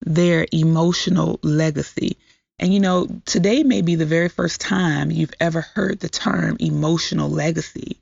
their 0.00 0.46
emotional 0.52 1.40
legacy? 1.42 2.16
And 2.58 2.72
you 2.72 2.80
know, 2.80 3.08
today 3.24 3.64
may 3.64 3.82
be 3.82 3.96
the 3.96 4.06
very 4.06 4.28
first 4.28 4.60
time 4.60 5.10
you've 5.10 5.34
ever 5.40 5.60
heard 5.60 6.00
the 6.00 6.08
term 6.08 6.56
emotional 6.60 7.28
legacy. 7.28 8.00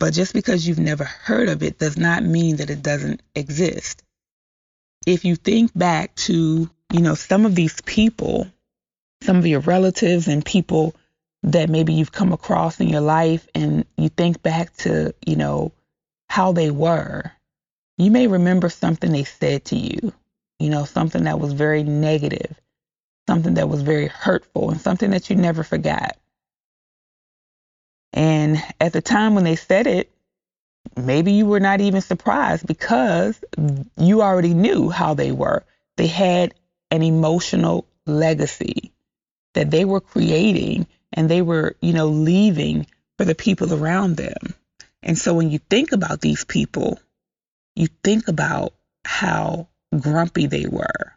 But 0.00 0.12
just 0.12 0.34
because 0.34 0.66
you've 0.66 0.80
never 0.80 1.04
heard 1.04 1.48
of 1.48 1.62
it 1.62 1.78
does 1.78 1.96
not 1.96 2.24
mean 2.24 2.56
that 2.56 2.70
it 2.70 2.82
doesn't 2.82 3.22
exist. 3.34 4.02
If 5.06 5.24
you 5.24 5.36
think 5.36 5.70
back 5.74 6.14
to, 6.16 6.68
you 6.92 7.00
know, 7.00 7.14
some 7.14 7.46
of 7.46 7.54
these 7.54 7.80
people, 7.82 8.48
some 9.22 9.36
of 9.36 9.46
your 9.46 9.60
relatives 9.60 10.26
and 10.26 10.44
people 10.44 10.94
that 11.44 11.70
maybe 11.70 11.92
you've 11.92 12.12
come 12.12 12.32
across 12.32 12.80
in 12.80 12.88
your 12.88 13.02
life 13.02 13.46
and 13.54 13.84
you 13.96 14.08
think 14.08 14.42
back 14.42 14.74
to, 14.78 15.14
you 15.24 15.36
know, 15.36 15.72
how 16.34 16.50
they 16.50 16.68
were. 16.68 17.30
You 17.96 18.10
may 18.10 18.26
remember 18.26 18.68
something 18.68 19.12
they 19.12 19.22
said 19.22 19.66
to 19.66 19.76
you, 19.76 20.12
you 20.58 20.68
know, 20.68 20.84
something 20.84 21.22
that 21.22 21.38
was 21.38 21.52
very 21.52 21.84
negative, 21.84 22.58
something 23.28 23.54
that 23.54 23.68
was 23.68 23.82
very 23.82 24.08
hurtful, 24.08 24.70
and 24.70 24.80
something 24.80 25.12
that 25.12 25.30
you 25.30 25.36
never 25.36 25.62
forgot. 25.62 26.16
And 28.12 28.60
at 28.80 28.92
the 28.92 29.00
time 29.00 29.36
when 29.36 29.44
they 29.44 29.54
said 29.54 29.86
it, 29.86 30.10
maybe 30.96 31.30
you 31.30 31.46
were 31.46 31.60
not 31.60 31.80
even 31.80 32.00
surprised 32.00 32.66
because 32.66 33.38
you 33.96 34.20
already 34.20 34.54
knew 34.54 34.90
how 34.90 35.14
they 35.14 35.30
were. 35.30 35.62
They 35.96 36.08
had 36.08 36.52
an 36.90 37.04
emotional 37.04 37.86
legacy 38.06 38.90
that 39.52 39.70
they 39.70 39.84
were 39.84 40.00
creating 40.00 40.88
and 41.12 41.28
they 41.28 41.42
were, 41.42 41.76
you 41.80 41.92
know, 41.92 42.08
leaving 42.08 42.88
for 43.18 43.24
the 43.24 43.36
people 43.36 43.72
around 43.72 44.16
them. 44.16 44.52
And 45.04 45.18
so 45.18 45.34
when 45.34 45.50
you 45.50 45.58
think 45.58 45.92
about 45.92 46.22
these 46.22 46.44
people, 46.44 46.98
you 47.76 47.88
think 48.02 48.26
about 48.26 48.72
how 49.04 49.68
grumpy 50.00 50.46
they 50.46 50.66
were, 50.66 51.12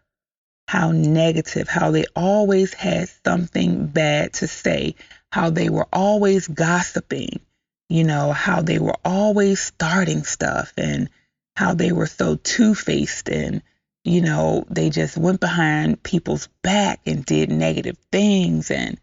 how 0.67 0.91
negative, 0.91 1.69
how 1.69 1.91
they 1.91 2.03
always 2.13 2.73
had 2.73 3.09
something 3.25 3.87
bad 3.87 4.33
to 4.33 4.47
say, 4.47 4.95
how 5.31 5.51
they 5.51 5.69
were 5.69 5.87
always 5.93 6.47
gossiping, 6.49 7.39
you 7.87 8.03
know, 8.03 8.33
how 8.33 8.61
they 8.61 8.77
were 8.77 8.97
always 9.05 9.61
starting 9.61 10.23
stuff 10.23 10.73
and 10.77 11.09
how 11.55 11.73
they 11.73 11.93
were 11.93 12.07
so 12.07 12.35
two 12.35 12.75
faced 12.75 13.29
and, 13.29 13.61
you 14.03 14.19
know, 14.21 14.65
they 14.69 14.89
just 14.89 15.17
went 15.17 15.39
behind 15.39 16.03
people's 16.03 16.49
back 16.61 16.99
and 17.05 17.25
did 17.25 17.49
negative 17.49 17.97
things. 18.11 18.69
And, 18.69 18.99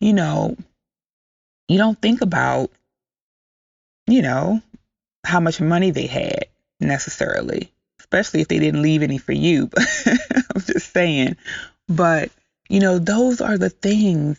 you 0.00 0.14
know, 0.14 0.56
you 1.68 1.76
don't 1.76 2.00
think 2.00 2.22
about 2.22 2.70
you 4.12 4.20
know, 4.20 4.60
how 5.24 5.40
much 5.40 5.58
money 5.58 5.90
they 5.90 6.06
had 6.06 6.46
necessarily, 6.80 7.72
especially 7.98 8.42
if 8.42 8.48
they 8.48 8.58
didn't 8.58 8.82
leave 8.82 9.02
any 9.02 9.16
for 9.16 9.32
you. 9.32 9.70
I'm 10.06 10.60
just 10.60 10.92
saying. 10.92 11.36
But, 11.88 12.30
you 12.68 12.80
know, 12.80 12.98
those 12.98 13.40
are 13.40 13.56
the 13.56 13.70
things 13.70 14.38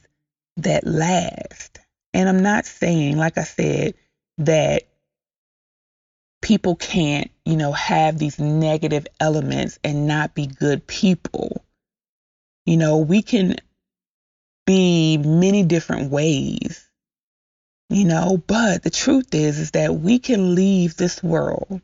that 0.57 0.85
last. 0.85 1.79
And 2.13 2.29
I'm 2.29 2.43
not 2.43 2.67
saying, 2.67 3.17
like 3.17 3.39
I 3.39 3.43
said, 3.43 3.95
that 4.37 4.83
people 6.43 6.75
can't, 6.75 7.31
you 7.43 7.57
know, 7.57 7.71
have 7.71 8.19
these 8.19 8.37
negative 8.37 9.07
elements 9.19 9.79
and 9.83 10.05
not 10.05 10.35
be 10.35 10.45
good 10.45 10.85
people. 10.85 11.65
You 12.67 12.77
know, 12.77 12.97
we 12.99 13.23
can 13.23 13.55
be 14.67 15.17
many 15.17 15.63
different 15.63 16.11
ways, 16.11 16.87
you 17.89 18.05
know, 18.05 18.41
but 18.47 18.83
the 18.83 18.89
truth 18.89 19.33
is, 19.33 19.59
is 19.59 19.71
that 19.71 19.95
we 19.95 20.19
can 20.19 20.55
leave 20.55 20.95
this 20.95 21.21
world 21.21 21.81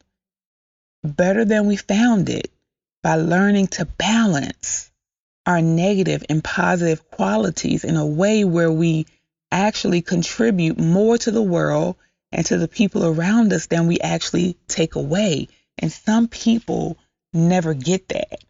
better 1.04 1.46
than 1.46 1.68
we 1.68 1.76
found 1.76 2.30
it 2.30 2.52
by 3.04 3.16
learning 3.16 3.68
to 3.68 3.86
balance 3.86 4.92
our 5.46 5.62
negative 5.62 6.24
and 6.30 6.44
positive 6.44 7.10
qualities 7.10 7.84
in 7.84 7.96
a 7.96 8.06
way 8.06 8.44
where 8.44 8.72
we 8.72 9.06
actually 9.52 10.02
contribute 10.02 10.78
more 10.78 11.18
to 11.18 11.32
the 11.32 11.42
world 11.42 11.96
and 12.32 12.46
to 12.46 12.58
the 12.58 12.68
people 12.68 13.06
around 13.06 13.52
us 13.54 13.68
than 13.68 13.88
we 13.88 14.00
actually 14.00 14.58
take 14.68 14.96
away. 14.96 15.48
And 15.78 15.92
some 15.92 16.28
people 16.28 16.98
never 17.34 17.74
get 17.74 18.10
that. 18.10 18.44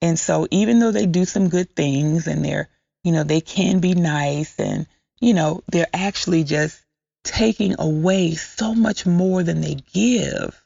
And 0.00 0.18
so 0.18 0.46
even 0.50 0.78
though 0.78 0.92
they 0.92 1.06
do 1.06 1.24
some 1.24 1.48
good 1.48 1.74
things 1.74 2.26
and 2.26 2.44
they're, 2.44 2.68
you 3.02 3.12
know, 3.12 3.24
they 3.24 3.40
can 3.40 3.80
be 3.80 3.94
nice 3.94 4.58
and, 4.58 4.86
you 5.20 5.34
know, 5.34 5.62
they're 5.68 5.88
actually 5.92 6.44
just 6.44 6.80
taking 7.24 7.74
away 7.78 8.34
so 8.34 8.74
much 8.74 9.06
more 9.06 9.42
than 9.42 9.60
they 9.60 9.76
give. 9.92 10.60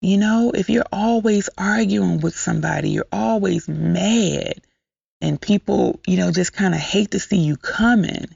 You 0.00 0.18
know, 0.18 0.52
if 0.54 0.68
you're 0.68 0.84
always 0.92 1.48
arguing 1.56 2.20
with 2.20 2.36
somebody, 2.36 2.90
you're 2.90 3.06
always 3.10 3.68
mad, 3.68 4.60
and 5.20 5.40
people, 5.40 6.00
you 6.06 6.18
know, 6.18 6.30
just 6.30 6.52
kind 6.52 6.74
of 6.74 6.80
hate 6.80 7.12
to 7.12 7.20
see 7.20 7.38
you 7.38 7.56
coming. 7.56 8.26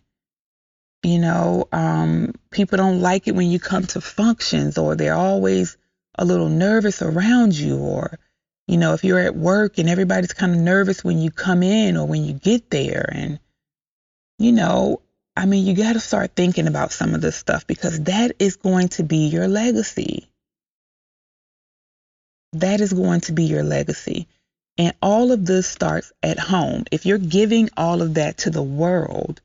You 1.03 1.19
know, 1.21 1.69
um, 1.71 2.35
people 2.51 2.79
don't 2.79 3.01
like 3.01 3.29
it 3.29 3.35
when 3.35 3.51
you 3.51 3.61
come 3.61 3.85
to 3.89 4.01
functions, 4.01 4.79
or 4.79 4.97
they're 4.97 5.15
always 5.15 5.77
a 6.17 6.25
little 6.25 6.49
nervous 6.49 7.03
around 7.03 7.57
you, 7.57 7.79
or, 7.79 8.19
you 8.67 8.79
know, 8.79 8.95
if 8.95 9.05
you're 9.05 9.21
at 9.21 9.37
work 9.37 9.79
and 9.79 9.89
everybody's 9.89 10.33
kind 10.33 10.53
of 10.53 10.59
nervous 10.59 11.05
when 11.05 11.19
you 11.19 11.31
come 11.31 11.63
in 11.63 11.97
or 11.97 12.07
when 12.07 12.25
you 12.25 12.33
get 12.33 12.71
there. 12.71 13.09
And, 13.13 13.39
you 14.39 14.53
know, 14.53 15.03
I 15.37 15.47
mean, 15.47 15.67
you 15.67 15.75
got 15.75 15.93
to 15.93 16.01
start 16.01 16.33
thinking 16.35 16.67
about 16.67 16.93
some 16.93 17.15
of 17.15 17.21
this 17.21 17.37
stuff 17.37 17.67
because 17.67 18.01
that 18.03 18.37
is 18.39 18.57
going 18.57 18.89
to 18.91 19.03
be 19.03 19.29
your 19.29 19.49
legacy. 19.49 20.29
That 22.55 22.81
is 22.81 22.93
going 22.93 23.21
to 23.23 23.33
be 23.33 23.45
your 23.45 23.63
legacy. 23.63 24.27
And 24.79 24.95
all 25.03 25.33
of 25.33 25.45
this 25.45 25.69
starts 25.69 26.13
at 26.23 26.39
home. 26.39 26.85
If 26.91 27.05
you're 27.05 27.19
giving 27.19 27.69
all 27.77 28.01
of 28.01 28.15
that 28.15 28.39
to 28.39 28.51
the 28.51 28.63
world, 28.63 29.41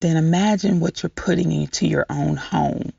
then 0.00 0.16
imagine 0.16 0.80
what 0.80 1.02
you're 1.02 1.10
putting 1.10 1.52
into 1.52 1.86
your 1.86 2.06
own 2.08 2.36
home. 2.36 2.92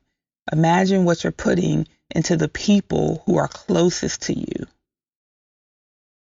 Imagine 0.51 1.05
what 1.05 1.23
you're 1.23 1.31
putting 1.31 1.87
into 2.13 2.35
the 2.35 2.47
people 2.47 3.23
who 3.25 3.37
are 3.37 3.47
closest 3.47 4.23
to 4.23 4.37
you. 4.37 4.67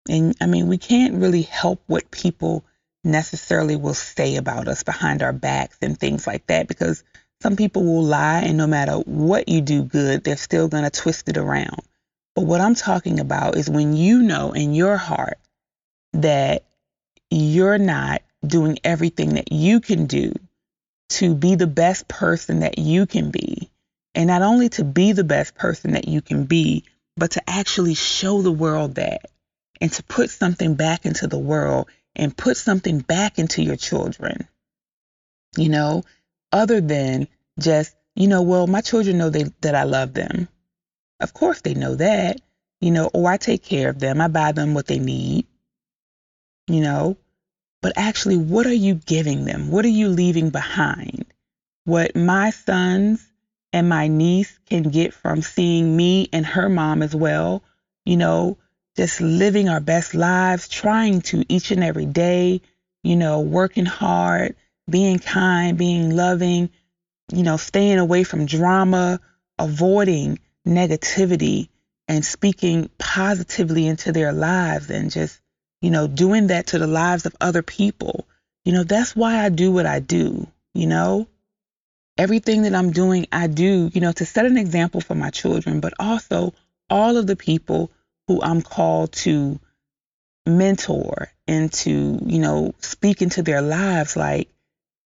And 0.08 0.34
I 0.40 0.46
mean, 0.46 0.68
we 0.68 0.78
can't 0.78 1.14
really 1.14 1.42
help 1.42 1.82
what 1.86 2.10
people 2.10 2.64
necessarily 3.04 3.76
will 3.76 3.94
say 3.94 4.36
about 4.36 4.68
us 4.68 4.82
behind 4.82 5.22
our 5.22 5.32
backs 5.32 5.78
and 5.82 5.98
things 5.98 6.26
like 6.26 6.46
that 6.46 6.68
because 6.68 7.04
some 7.42 7.56
people 7.56 7.84
will 7.84 8.04
lie, 8.04 8.40
and 8.40 8.56
no 8.56 8.66
matter 8.66 8.94
what 8.94 9.48
you 9.48 9.60
do 9.60 9.82
good, 9.82 10.24
they're 10.24 10.36
still 10.36 10.68
going 10.68 10.84
to 10.84 10.90
twist 10.90 11.28
it 11.28 11.36
around. 11.36 11.80
But 12.34 12.46
what 12.46 12.62
I'm 12.62 12.74
talking 12.74 13.20
about 13.20 13.56
is 13.56 13.68
when 13.68 13.94
you 13.94 14.22
know 14.22 14.52
in 14.52 14.74
your 14.74 14.96
heart 14.96 15.38
that 16.14 16.64
you're 17.30 17.78
not 17.78 18.22
doing 18.46 18.78
everything 18.82 19.34
that 19.34 19.52
you 19.52 19.80
can 19.80 20.06
do 20.06 20.32
to 21.10 21.34
be 21.34 21.54
the 21.54 21.66
best 21.66 22.08
person 22.08 22.60
that 22.60 22.78
you 22.78 23.06
can 23.06 23.30
be. 23.30 23.70
And 24.14 24.28
not 24.28 24.42
only 24.42 24.68
to 24.70 24.84
be 24.84 25.12
the 25.12 25.24
best 25.24 25.54
person 25.54 25.92
that 25.92 26.08
you 26.08 26.22
can 26.22 26.44
be, 26.44 26.84
but 27.16 27.32
to 27.32 27.42
actually 27.48 27.94
show 27.94 28.42
the 28.42 28.52
world 28.52 28.94
that 28.94 29.26
and 29.80 29.92
to 29.92 30.02
put 30.04 30.30
something 30.30 30.74
back 30.74 31.04
into 31.04 31.26
the 31.26 31.38
world 31.38 31.88
and 32.16 32.36
put 32.36 32.56
something 32.56 33.00
back 33.00 33.38
into 33.38 33.62
your 33.62 33.76
children. 33.76 34.48
You 35.56 35.68
know, 35.68 36.04
other 36.52 36.80
than 36.80 37.28
just, 37.58 37.94
you 38.14 38.28
know, 38.28 38.42
well, 38.42 38.66
my 38.66 38.80
children 38.80 39.18
know 39.18 39.30
they, 39.30 39.44
that 39.60 39.74
I 39.74 39.84
love 39.84 40.14
them. 40.14 40.48
Of 41.20 41.32
course, 41.32 41.60
they 41.60 41.74
know 41.74 41.94
that, 41.96 42.40
you 42.80 42.90
know, 42.90 43.10
or 43.12 43.30
I 43.30 43.36
take 43.36 43.62
care 43.62 43.88
of 43.88 43.98
them, 43.98 44.20
I 44.20 44.28
buy 44.28 44.52
them 44.52 44.74
what 44.74 44.86
they 44.86 44.98
need, 44.98 45.46
you 46.66 46.80
know. 46.80 47.16
But 47.82 47.92
actually, 47.96 48.38
what 48.38 48.66
are 48.66 48.72
you 48.72 48.94
giving 48.94 49.44
them? 49.44 49.70
What 49.70 49.84
are 49.84 49.88
you 49.88 50.08
leaving 50.08 50.50
behind? 50.50 51.26
What 51.84 52.16
my 52.16 52.50
sons 52.50 53.26
and 53.72 53.88
my 53.88 54.08
niece 54.08 54.58
can 54.70 54.84
get 54.84 55.12
from 55.12 55.42
seeing 55.42 55.96
me 55.96 56.28
and 56.32 56.46
her 56.46 56.68
mom 56.68 57.02
as 57.02 57.14
well, 57.14 57.62
you 58.04 58.16
know, 58.16 58.56
just 58.96 59.20
living 59.20 59.68
our 59.68 59.80
best 59.80 60.14
lives, 60.14 60.68
trying 60.68 61.20
to 61.22 61.44
each 61.48 61.70
and 61.70 61.82
every 61.82 62.06
day, 62.06 62.60
you 63.02 63.16
know, 63.16 63.40
working 63.40 63.86
hard, 63.86 64.54
being 64.88 65.18
kind, 65.18 65.76
being 65.76 66.14
loving, 66.14 66.70
you 67.32 67.42
know, 67.42 67.56
staying 67.56 67.98
away 67.98 68.24
from 68.24 68.46
drama, 68.46 69.20
avoiding 69.58 70.38
negativity 70.66 71.68
and 72.08 72.24
speaking 72.24 72.90
positively 72.98 73.86
into 73.86 74.12
their 74.12 74.32
lives 74.32 74.90
and 74.90 75.10
just, 75.10 75.40
you 75.80 75.90
know, 75.90 76.06
doing 76.06 76.48
that 76.48 76.68
to 76.68 76.78
the 76.78 76.86
lives 76.86 77.26
of 77.26 77.34
other 77.40 77.62
people. 77.62 78.26
You 78.64 78.72
know, 78.72 78.84
that's 78.84 79.16
why 79.16 79.44
I 79.44 79.48
do 79.48 79.72
what 79.72 79.86
I 79.86 80.00
do, 80.00 80.46
you 80.74 80.86
know? 80.86 81.26
Everything 82.16 82.62
that 82.62 82.74
I'm 82.74 82.92
doing, 82.92 83.26
I 83.32 83.48
do, 83.48 83.90
you 83.92 84.00
know, 84.00 84.12
to 84.12 84.24
set 84.24 84.46
an 84.46 84.56
example 84.56 85.00
for 85.00 85.14
my 85.14 85.30
children, 85.30 85.80
but 85.80 85.94
also 85.98 86.54
all 86.88 87.16
of 87.16 87.26
the 87.26 87.36
people 87.36 87.90
who 88.28 88.42
I'm 88.42 88.62
called 88.62 89.12
to 89.12 89.60
mentor 90.46 91.28
and 91.46 91.72
to, 91.72 92.18
you 92.24 92.38
know, 92.38 92.74
speak 92.80 93.22
into 93.22 93.42
their 93.42 93.62
lives. 93.62 94.16
Like, 94.16 94.48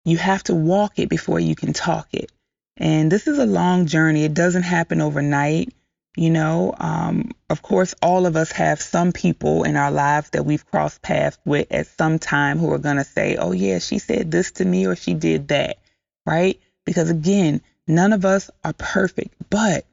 you 0.05 0.17
have 0.17 0.43
to 0.43 0.55
walk 0.55 0.99
it 0.99 1.09
before 1.09 1.39
you 1.39 1.55
can 1.55 1.73
talk 1.73 2.07
it. 2.13 2.31
And 2.77 3.11
this 3.11 3.27
is 3.27 3.39
a 3.39 3.45
long 3.45 3.87
journey. 3.87 4.23
It 4.23 4.33
doesn't 4.33 4.63
happen 4.63 5.01
overnight. 5.01 5.73
You 6.15 6.31
know, 6.31 6.73
um, 6.79 7.31
of 7.47 7.61
course, 7.61 7.93
all 8.01 8.25
of 8.25 8.35
us 8.35 8.51
have 8.53 8.81
some 8.81 9.11
people 9.11 9.63
in 9.63 9.75
our 9.75 9.91
lives 9.91 10.31
that 10.31 10.45
we've 10.45 10.65
crossed 10.65 11.03
paths 11.03 11.37
with 11.45 11.71
at 11.71 11.85
some 11.85 12.17
time 12.17 12.57
who 12.57 12.73
are 12.73 12.79
going 12.79 12.97
to 12.97 13.03
say, 13.03 13.35
oh, 13.35 13.51
yeah, 13.51 13.77
she 13.77 13.99
said 13.99 14.31
this 14.31 14.51
to 14.53 14.65
me 14.65 14.87
or 14.87 14.95
she 14.95 15.13
did 15.13 15.49
that, 15.49 15.77
right? 16.25 16.59
Because 16.87 17.11
again, 17.11 17.61
none 17.87 18.13
of 18.13 18.25
us 18.25 18.49
are 18.63 18.73
perfect, 18.73 19.35
but 19.51 19.85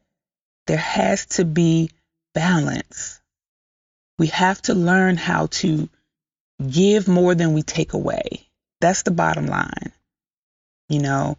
there 0.67 0.79
has 0.79 1.27
to 1.27 1.45
be 1.45 1.91
balance. 2.35 3.21
We 4.19 4.29
have 4.29 4.61
to 4.63 4.75
learn 4.75 5.17
how 5.17 5.47
to 5.47 5.89
give 6.67 7.09
more 7.09 7.35
than 7.35 7.53
we 7.53 7.63
take 7.63 7.95
away. 7.95 8.47
That's 8.81 9.03
the 9.03 9.11
bottom 9.11 9.47
line. 9.47 9.93
You 10.89 11.01
know, 11.01 11.39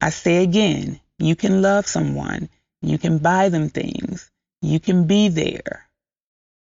I 0.00 0.10
say 0.10 0.42
again, 0.42 1.00
you 1.18 1.36
can 1.36 1.60
love 1.62 1.86
someone, 1.86 2.48
you 2.80 2.96
can 2.96 3.18
buy 3.18 3.48
them 3.48 3.68
things, 3.68 4.30
you 4.62 4.80
can 4.80 5.06
be 5.06 5.28
there. 5.28 5.86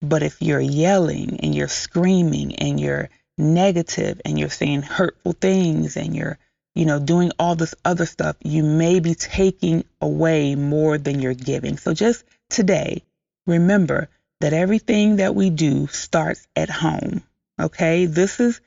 But 0.01 0.23
if 0.23 0.41
you're 0.41 0.61
yelling 0.61 1.41
and 1.41 1.55
you're 1.55 1.69
screaming 1.69 2.55
and 2.57 2.79
you're 2.79 3.11
negative 3.37 4.21
and 4.25 4.39
you're 4.39 4.49
saying 4.49 4.83
hurtful 4.83 5.33
things 5.33 5.97
and 5.97 6.15
you're, 6.15 6.39
you 6.75 6.87
know, 6.87 7.01
doing 7.01 7.33
all 7.39 7.57
this 7.57 7.75
other 7.85 8.07
stuff, 8.07 8.37
you 8.43 8.63
may 8.63 9.01
be 9.01 9.15
taking 9.15 9.85
away 10.01 10.55
more 10.55 10.97
than 10.97 11.21
you're 11.21 11.35
giving. 11.35 11.77
So 11.77 11.93
just 11.93 12.25
today, 12.49 13.03
remember 13.49 14.09
that 14.41 14.53
everything 14.53 15.17
that 15.17 15.35
we 15.35 15.51
do 15.51 15.89
starts 15.89 16.47
at 16.55 16.71
home. 16.71 17.23
Okay? 17.61 18.07
This 18.07 18.39
is 18.39 18.61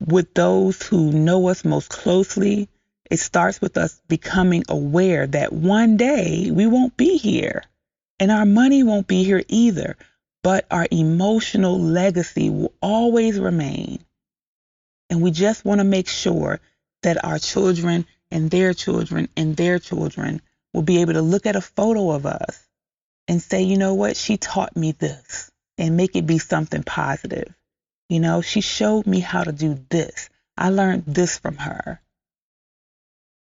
with 0.00 0.32
those 0.32 0.82
who 0.82 1.12
know 1.12 1.48
us 1.48 1.64
most 1.64 1.90
closely, 1.90 2.68
it 3.10 3.18
starts 3.18 3.60
with 3.60 3.76
us 3.76 4.00
becoming 4.08 4.64
aware 4.68 5.26
that 5.26 5.52
one 5.52 5.96
day 5.96 6.50
we 6.50 6.66
won't 6.66 6.96
be 6.96 7.16
here 7.16 7.64
and 8.20 8.30
our 8.30 8.46
money 8.46 8.82
won't 8.82 9.06
be 9.06 9.24
here 9.24 9.42
either, 9.48 9.96
but 10.42 10.66
our 10.70 10.86
emotional 10.90 11.80
legacy 11.80 12.50
will 12.50 12.72
always 12.80 13.38
remain. 13.38 14.04
And 15.10 15.22
we 15.22 15.30
just 15.30 15.64
want 15.64 15.80
to 15.80 15.84
make 15.84 16.08
sure 16.08 16.60
that 17.02 17.24
our 17.24 17.38
children 17.38 18.06
and 18.30 18.50
their 18.50 18.74
children 18.74 19.28
and 19.36 19.56
their 19.56 19.78
children 19.78 20.42
will 20.72 20.82
be 20.82 21.00
able 21.00 21.14
to 21.14 21.22
look 21.22 21.46
at 21.46 21.56
a 21.56 21.60
photo 21.60 22.10
of 22.10 22.26
us 22.26 22.67
and 23.28 23.42
say, 23.42 23.62
you 23.62 23.76
know 23.76 23.94
what, 23.94 24.16
she 24.16 24.38
taught 24.38 24.76
me 24.76 24.92
this 24.92 25.50
and 25.76 25.96
make 25.96 26.16
it 26.16 26.26
be 26.26 26.38
something 26.38 26.82
positive. 26.82 27.54
You 28.08 28.20
know, 28.20 28.40
she 28.40 28.62
showed 28.62 29.06
me 29.06 29.20
how 29.20 29.44
to 29.44 29.52
do 29.52 29.78
this. 29.90 30.30
I 30.56 30.70
learned 30.70 31.04
this 31.06 31.38
from 31.38 31.56
her 31.58 32.00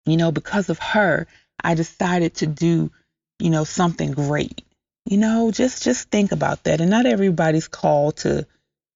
you 0.06 0.18
know, 0.18 0.32
because 0.32 0.70
of 0.70 0.80
her, 0.80 1.28
I 1.64 1.74
decided 1.74 2.36
to 2.36 2.48
do, 2.48 2.92
you 3.40 3.50
know, 3.50 3.64
something 3.64 4.12
great. 4.12 4.64
You 5.06 5.18
know, 5.18 5.52
just 5.52 5.84
just 5.84 6.10
think 6.10 6.32
about 6.32 6.64
that. 6.64 6.82
And 6.82 6.90
not 6.90 7.06
everybody's 7.06 7.68
called 7.68 8.18
to 8.18 8.48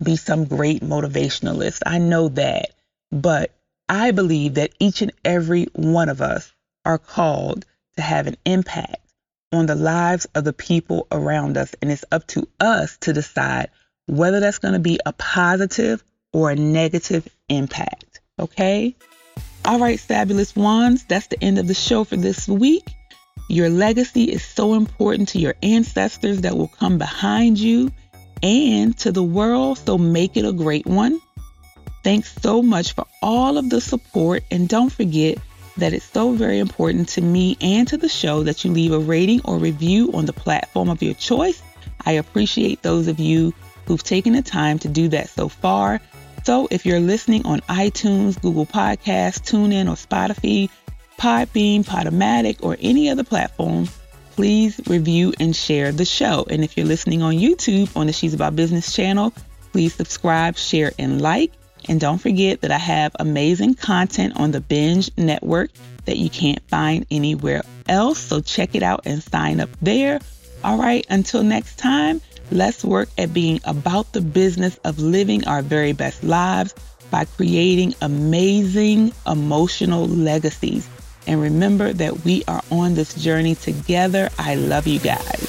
be 0.04 0.15
some 0.15 0.45
great 0.45 0.82
motivationalist. 0.82 1.82
I 1.86 1.99
know 1.99 2.30
that. 2.30 2.71
But 3.12 3.54
I 3.88 4.12
believe 4.12 4.56
that 4.56 4.73
each 4.80 5.02
and 5.02 5.12
every 5.25 5.65
one 5.73 6.10
of 6.10 6.21
us 6.21 6.52
are 6.86 6.97
called 6.97 7.65
to 7.95 8.02
have 8.02 8.28
an 8.28 8.38
impact 8.45 8.97
on 9.51 9.65
the 9.65 9.75
lives 9.75 10.25
of 10.35 10.43
the 10.43 10.53
people 10.53 11.07
around 11.12 11.57
us. 11.57 11.75
And 11.81 11.91
it's 11.91 12.05
up 12.12 12.27
to 12.27 12.47
us 12.59 12.97
to 13.01 13.13
decide 13.13 13.69
whether 14.05 14.39
that's 14.39 14.59
going 14.59 14.73
to 14.73 14.79
be 14.79 14.99
a 15.05 15.13
positive 15.13 16.03
or 16.33 16.51
a 16.51 16.55
negative 16.55 17.27
impact. 17.47 18.21
Okay? 18.38 18.95
All 19.65 19.79
right, 19.79 19.99
fabulous 19.99 20.55
ones, 20.55 21.03
that's 21.05 21.27
the 21.27 21.43
end 21.43 21.59
of 21.59 21.67
the 21.67 21.73
show 21.73 22.03
for 22.03 22.15
this 22.15 22.47
week. 22.47 22.88
Your 23.49 23.69
legacy 23.69 24.25
is 24.25 24.43
so 24.43 24.75
important 24.75 25.29
to 25.29 25.39
your 25.39 25.55
ancestors 25.62 26.41
that 26.41 26.55
will 26.55 26.67
come 26.67 26.97
behind 26.97 27.59
you 27.59 27.91
and 28.41 28.97
to 28.99 29.12
the 29.12 29.23
world, 29.23 29.79
so 29.79 29.97
make 29.97 30.38
it 30.38 30.45
a 30.45 30.53
great 30.53 30.85
one. 30.85 31.19
Thanks 32.03 32.33
so 32.41 32.62
much 32.62 32.93
for 32.93 33.05
all 33.21 33.57
of 33.57 33.69
the 33.69 33.81
support, 33.81 34.43
and 34.49 34.69
don't 34.69 34.91
forget 34.91 35.39
that 35.79 35.93
it's 35.93 36.05
so 36.05 36.33
very 36.33 36.59
important 36.59 37.09
to 37.09 37.21
me 37.21 37.57
and 37.61 37.87
to 37.87 37.97
the 37.97 38.09
show 38.09 38.43
that 38.43 38.63
you 38.63 38.71
leave 38.71 38.91
a 38.91 38.99
rating 38.99 39.41
or 39.45 39.57
review 39.57 40.11
on 40.13 40.25
the 40.25 40.33
platform 40.33 40.89
of 40.89 41.01
your 41.01 41.13
choice. 41.15 41.61
I 42.05 42.13
appreciate 42.13 42.81
those 42.81 43.07
of 43.07 43.19
you 43.19 43.53
who've 43.85 44.03
taken 44.03 44.33
the 44.33 44.41
time 44.41 44.79
to 44.79 44.87
do 44.87 45.07
that 45.09 45.29
so 45.29 45.49
far. 45.49 45.99
So 46.43 46.67
if 46.71 46.85
you're 46.85 46.99
listening 46.99 47.45
on 47.45 47.59
iTunes, 47.61 48.41
Google 48.41 48.65
Podcasts, 48.65 49.39
TuneIn, 49.39 49.89
or 49.89 49.95
Spotify, 49.95 50.69
Podbean, 51.17 51.83
Podomatic, 51.83 52.63
or 52.63 52.77
any 52.79 53.09
other 53.09 53.23
platform, 53.23 53.87
please 54.31 54.79
review 54.87 55.33
and 55.39 55.55
share 55.55 55.91
the 55.91 56.05
show. 56.05 56.45
And 56.49 56.63
if 56.63 56.77
you're 56.77 56.85
listening 56.85 57.21
on 57.21 57.33
YouTube 57.33 57.95
on 57.95 58.07
the 58.07 58.13
She's 58.13 58.33
About 58.33 58.55
Business 58.55 58.95
channel, 58.95 59.33
please 59.73 59.93
subscribe, 59.93 60.55
share, 60.55 60.93
and 60.97 61.21
like. 61.21 61.51
And 61.87 61.99
don't 61.99 62.17
forget 62.17 62.61
that 62.61 62.71
I 62.71 62.77
have 62.77 63.15
amazing 63.19 63.75
content 63.75 64.37
on 64.37 64.51
the 64.51 64.61
Binge 64.61 65.09
Network 65.17 65.71
that 66.05 66.17
you 66.17 66.29
can't 66.29 66.61
find 66.69 67.05
anywhere 67.09 67.63
else. 67.87 68.19
So 68.19 68.41
check 68.41 68.75
it 68.75 68.83
out 68.83 69.01
and 69.05 69.23
sign 69.23 69.59
up 69.59 69.69
there. 69.81 70.19
All 70.63 70.77
right, 70.77 71.05
until 71.09 71.43
next 71.43 71.77
time, 71.77 72.21
let's 72.51 72.83
work 72.83 73.09
at 73.17 73.33
being 73.33 73.61
about 73.63 74.11
the 74.13 74.21
business 74.21 74.77
of 74.83 74.99
living 74.99 75.47
our 75.47 75.61
very 75.61 75.93
best 75.93 76.23
lives 76.23 76.73
by 77.09 77.25
creating 77.25 77.95
amazing 78.01 79.13
emotional 79.25 80.07
legacies. 80.07 80.87
And 81.27 81.41
remember 81.41 81.93
that 81.93 82.23
we 82.25 82.43
are 82.47 82.61
on 82.71 82.95
this 82.95 83.13
journey 83.13 83.55
together. 83.55 84.29
I 84.37 84.55
love 84.55 84.87
you 84.87 84.99
guys. 84.99 85.48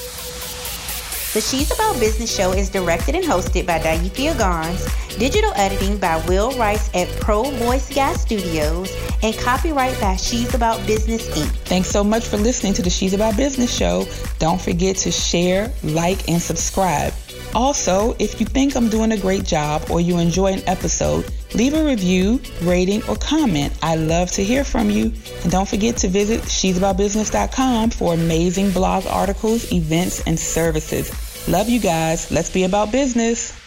The 1.33 1.41
She's 1.41 1.71
About 1.71 2.01
Business 2.01 2.35
show 2.35 2.51
is 2.51 2.69
directed 2.69 3.15
and 3.15 3.23
hosted 3.23 3.65
by 3.65 3.79
Diathea 3.79 4.35
Garnes, 4.35 4.85
digital 5.17 5.53
editing 5.55 5.97
by 5.97 6.17
Will 6.27 6.51
Rice 6.59 6.91
at 6.93 7.09
Pro 7.21 7.45
Voice 7.45 7.89
Guy 7.95 8.15
Studios, 8.15 8.93
and 9.23 9.39
copyright 9.39 10.01
by 10.01 10.17
She's 10.17 10.53
About 10.55 10.85
Business 10.89 11.29
Inc. 11.39 11.53
Thanks 11.67 11.89
so 11.89 12.03
much 12.03 12.27
for 12.27 12.37
listening 12.37 12.73
to 12.73 12.83
the 12.83 12.91
She's 12.91 13.15
About 13.15 13.37
Business 13.37 13.73
show. 13.73 14.09
Don't 14.41 14.61
forget 14.61 14.97
to 14.97 15.13
share, 15.13 15.73
like, 15.85 16.29
and 16.29 16.43
subscribe. 16.43 17.13
Also, 17.55 18.15
if 18.19 18.41
you 18.41 18.47
think 18.47 18.77
I'm 18.77 18.89
doing 18.89 19.13
a 19.13 19.17
great 19.17 19.45
job 19.45 19.91
or 19.91 20.01
you 20.01 20.19
enjoy 20.19 20.53
an 20.53 20.63
episode, 20.69 21.27
leave 21.55 21.75
a 21.75 21.85
review, 21.85 22.41
rating, 22.63 23.03
or 23.09 23.17
comment. 23.17 23.73
I 23.83 23.97
love 23.97 24.31
to 24.33 24.45
hear 24.45 24.65
from 24.65 24.91
you. 24.91 25.13
And 25.43 25.51
don't 25.51 25.69
forget 25.69 25.97
to 25.99 26.09
visit 26.09 26.49
she'saboutbusiness.com 26.49 27.91
for 27.91 28.15
amazing 28.15 28.71
blog 28.71 29.07
articles, 29.07 29.73
events, 29.73 30.23
and 30.27 30.39
services. 30.39 31.11
Love 31.49 31.69
you 31.69 31.81
guys. 31.81 32.31
Let's 32.31 32.51
be 32.51 32.65
about 32.65 32.93
business. 32.93 33.60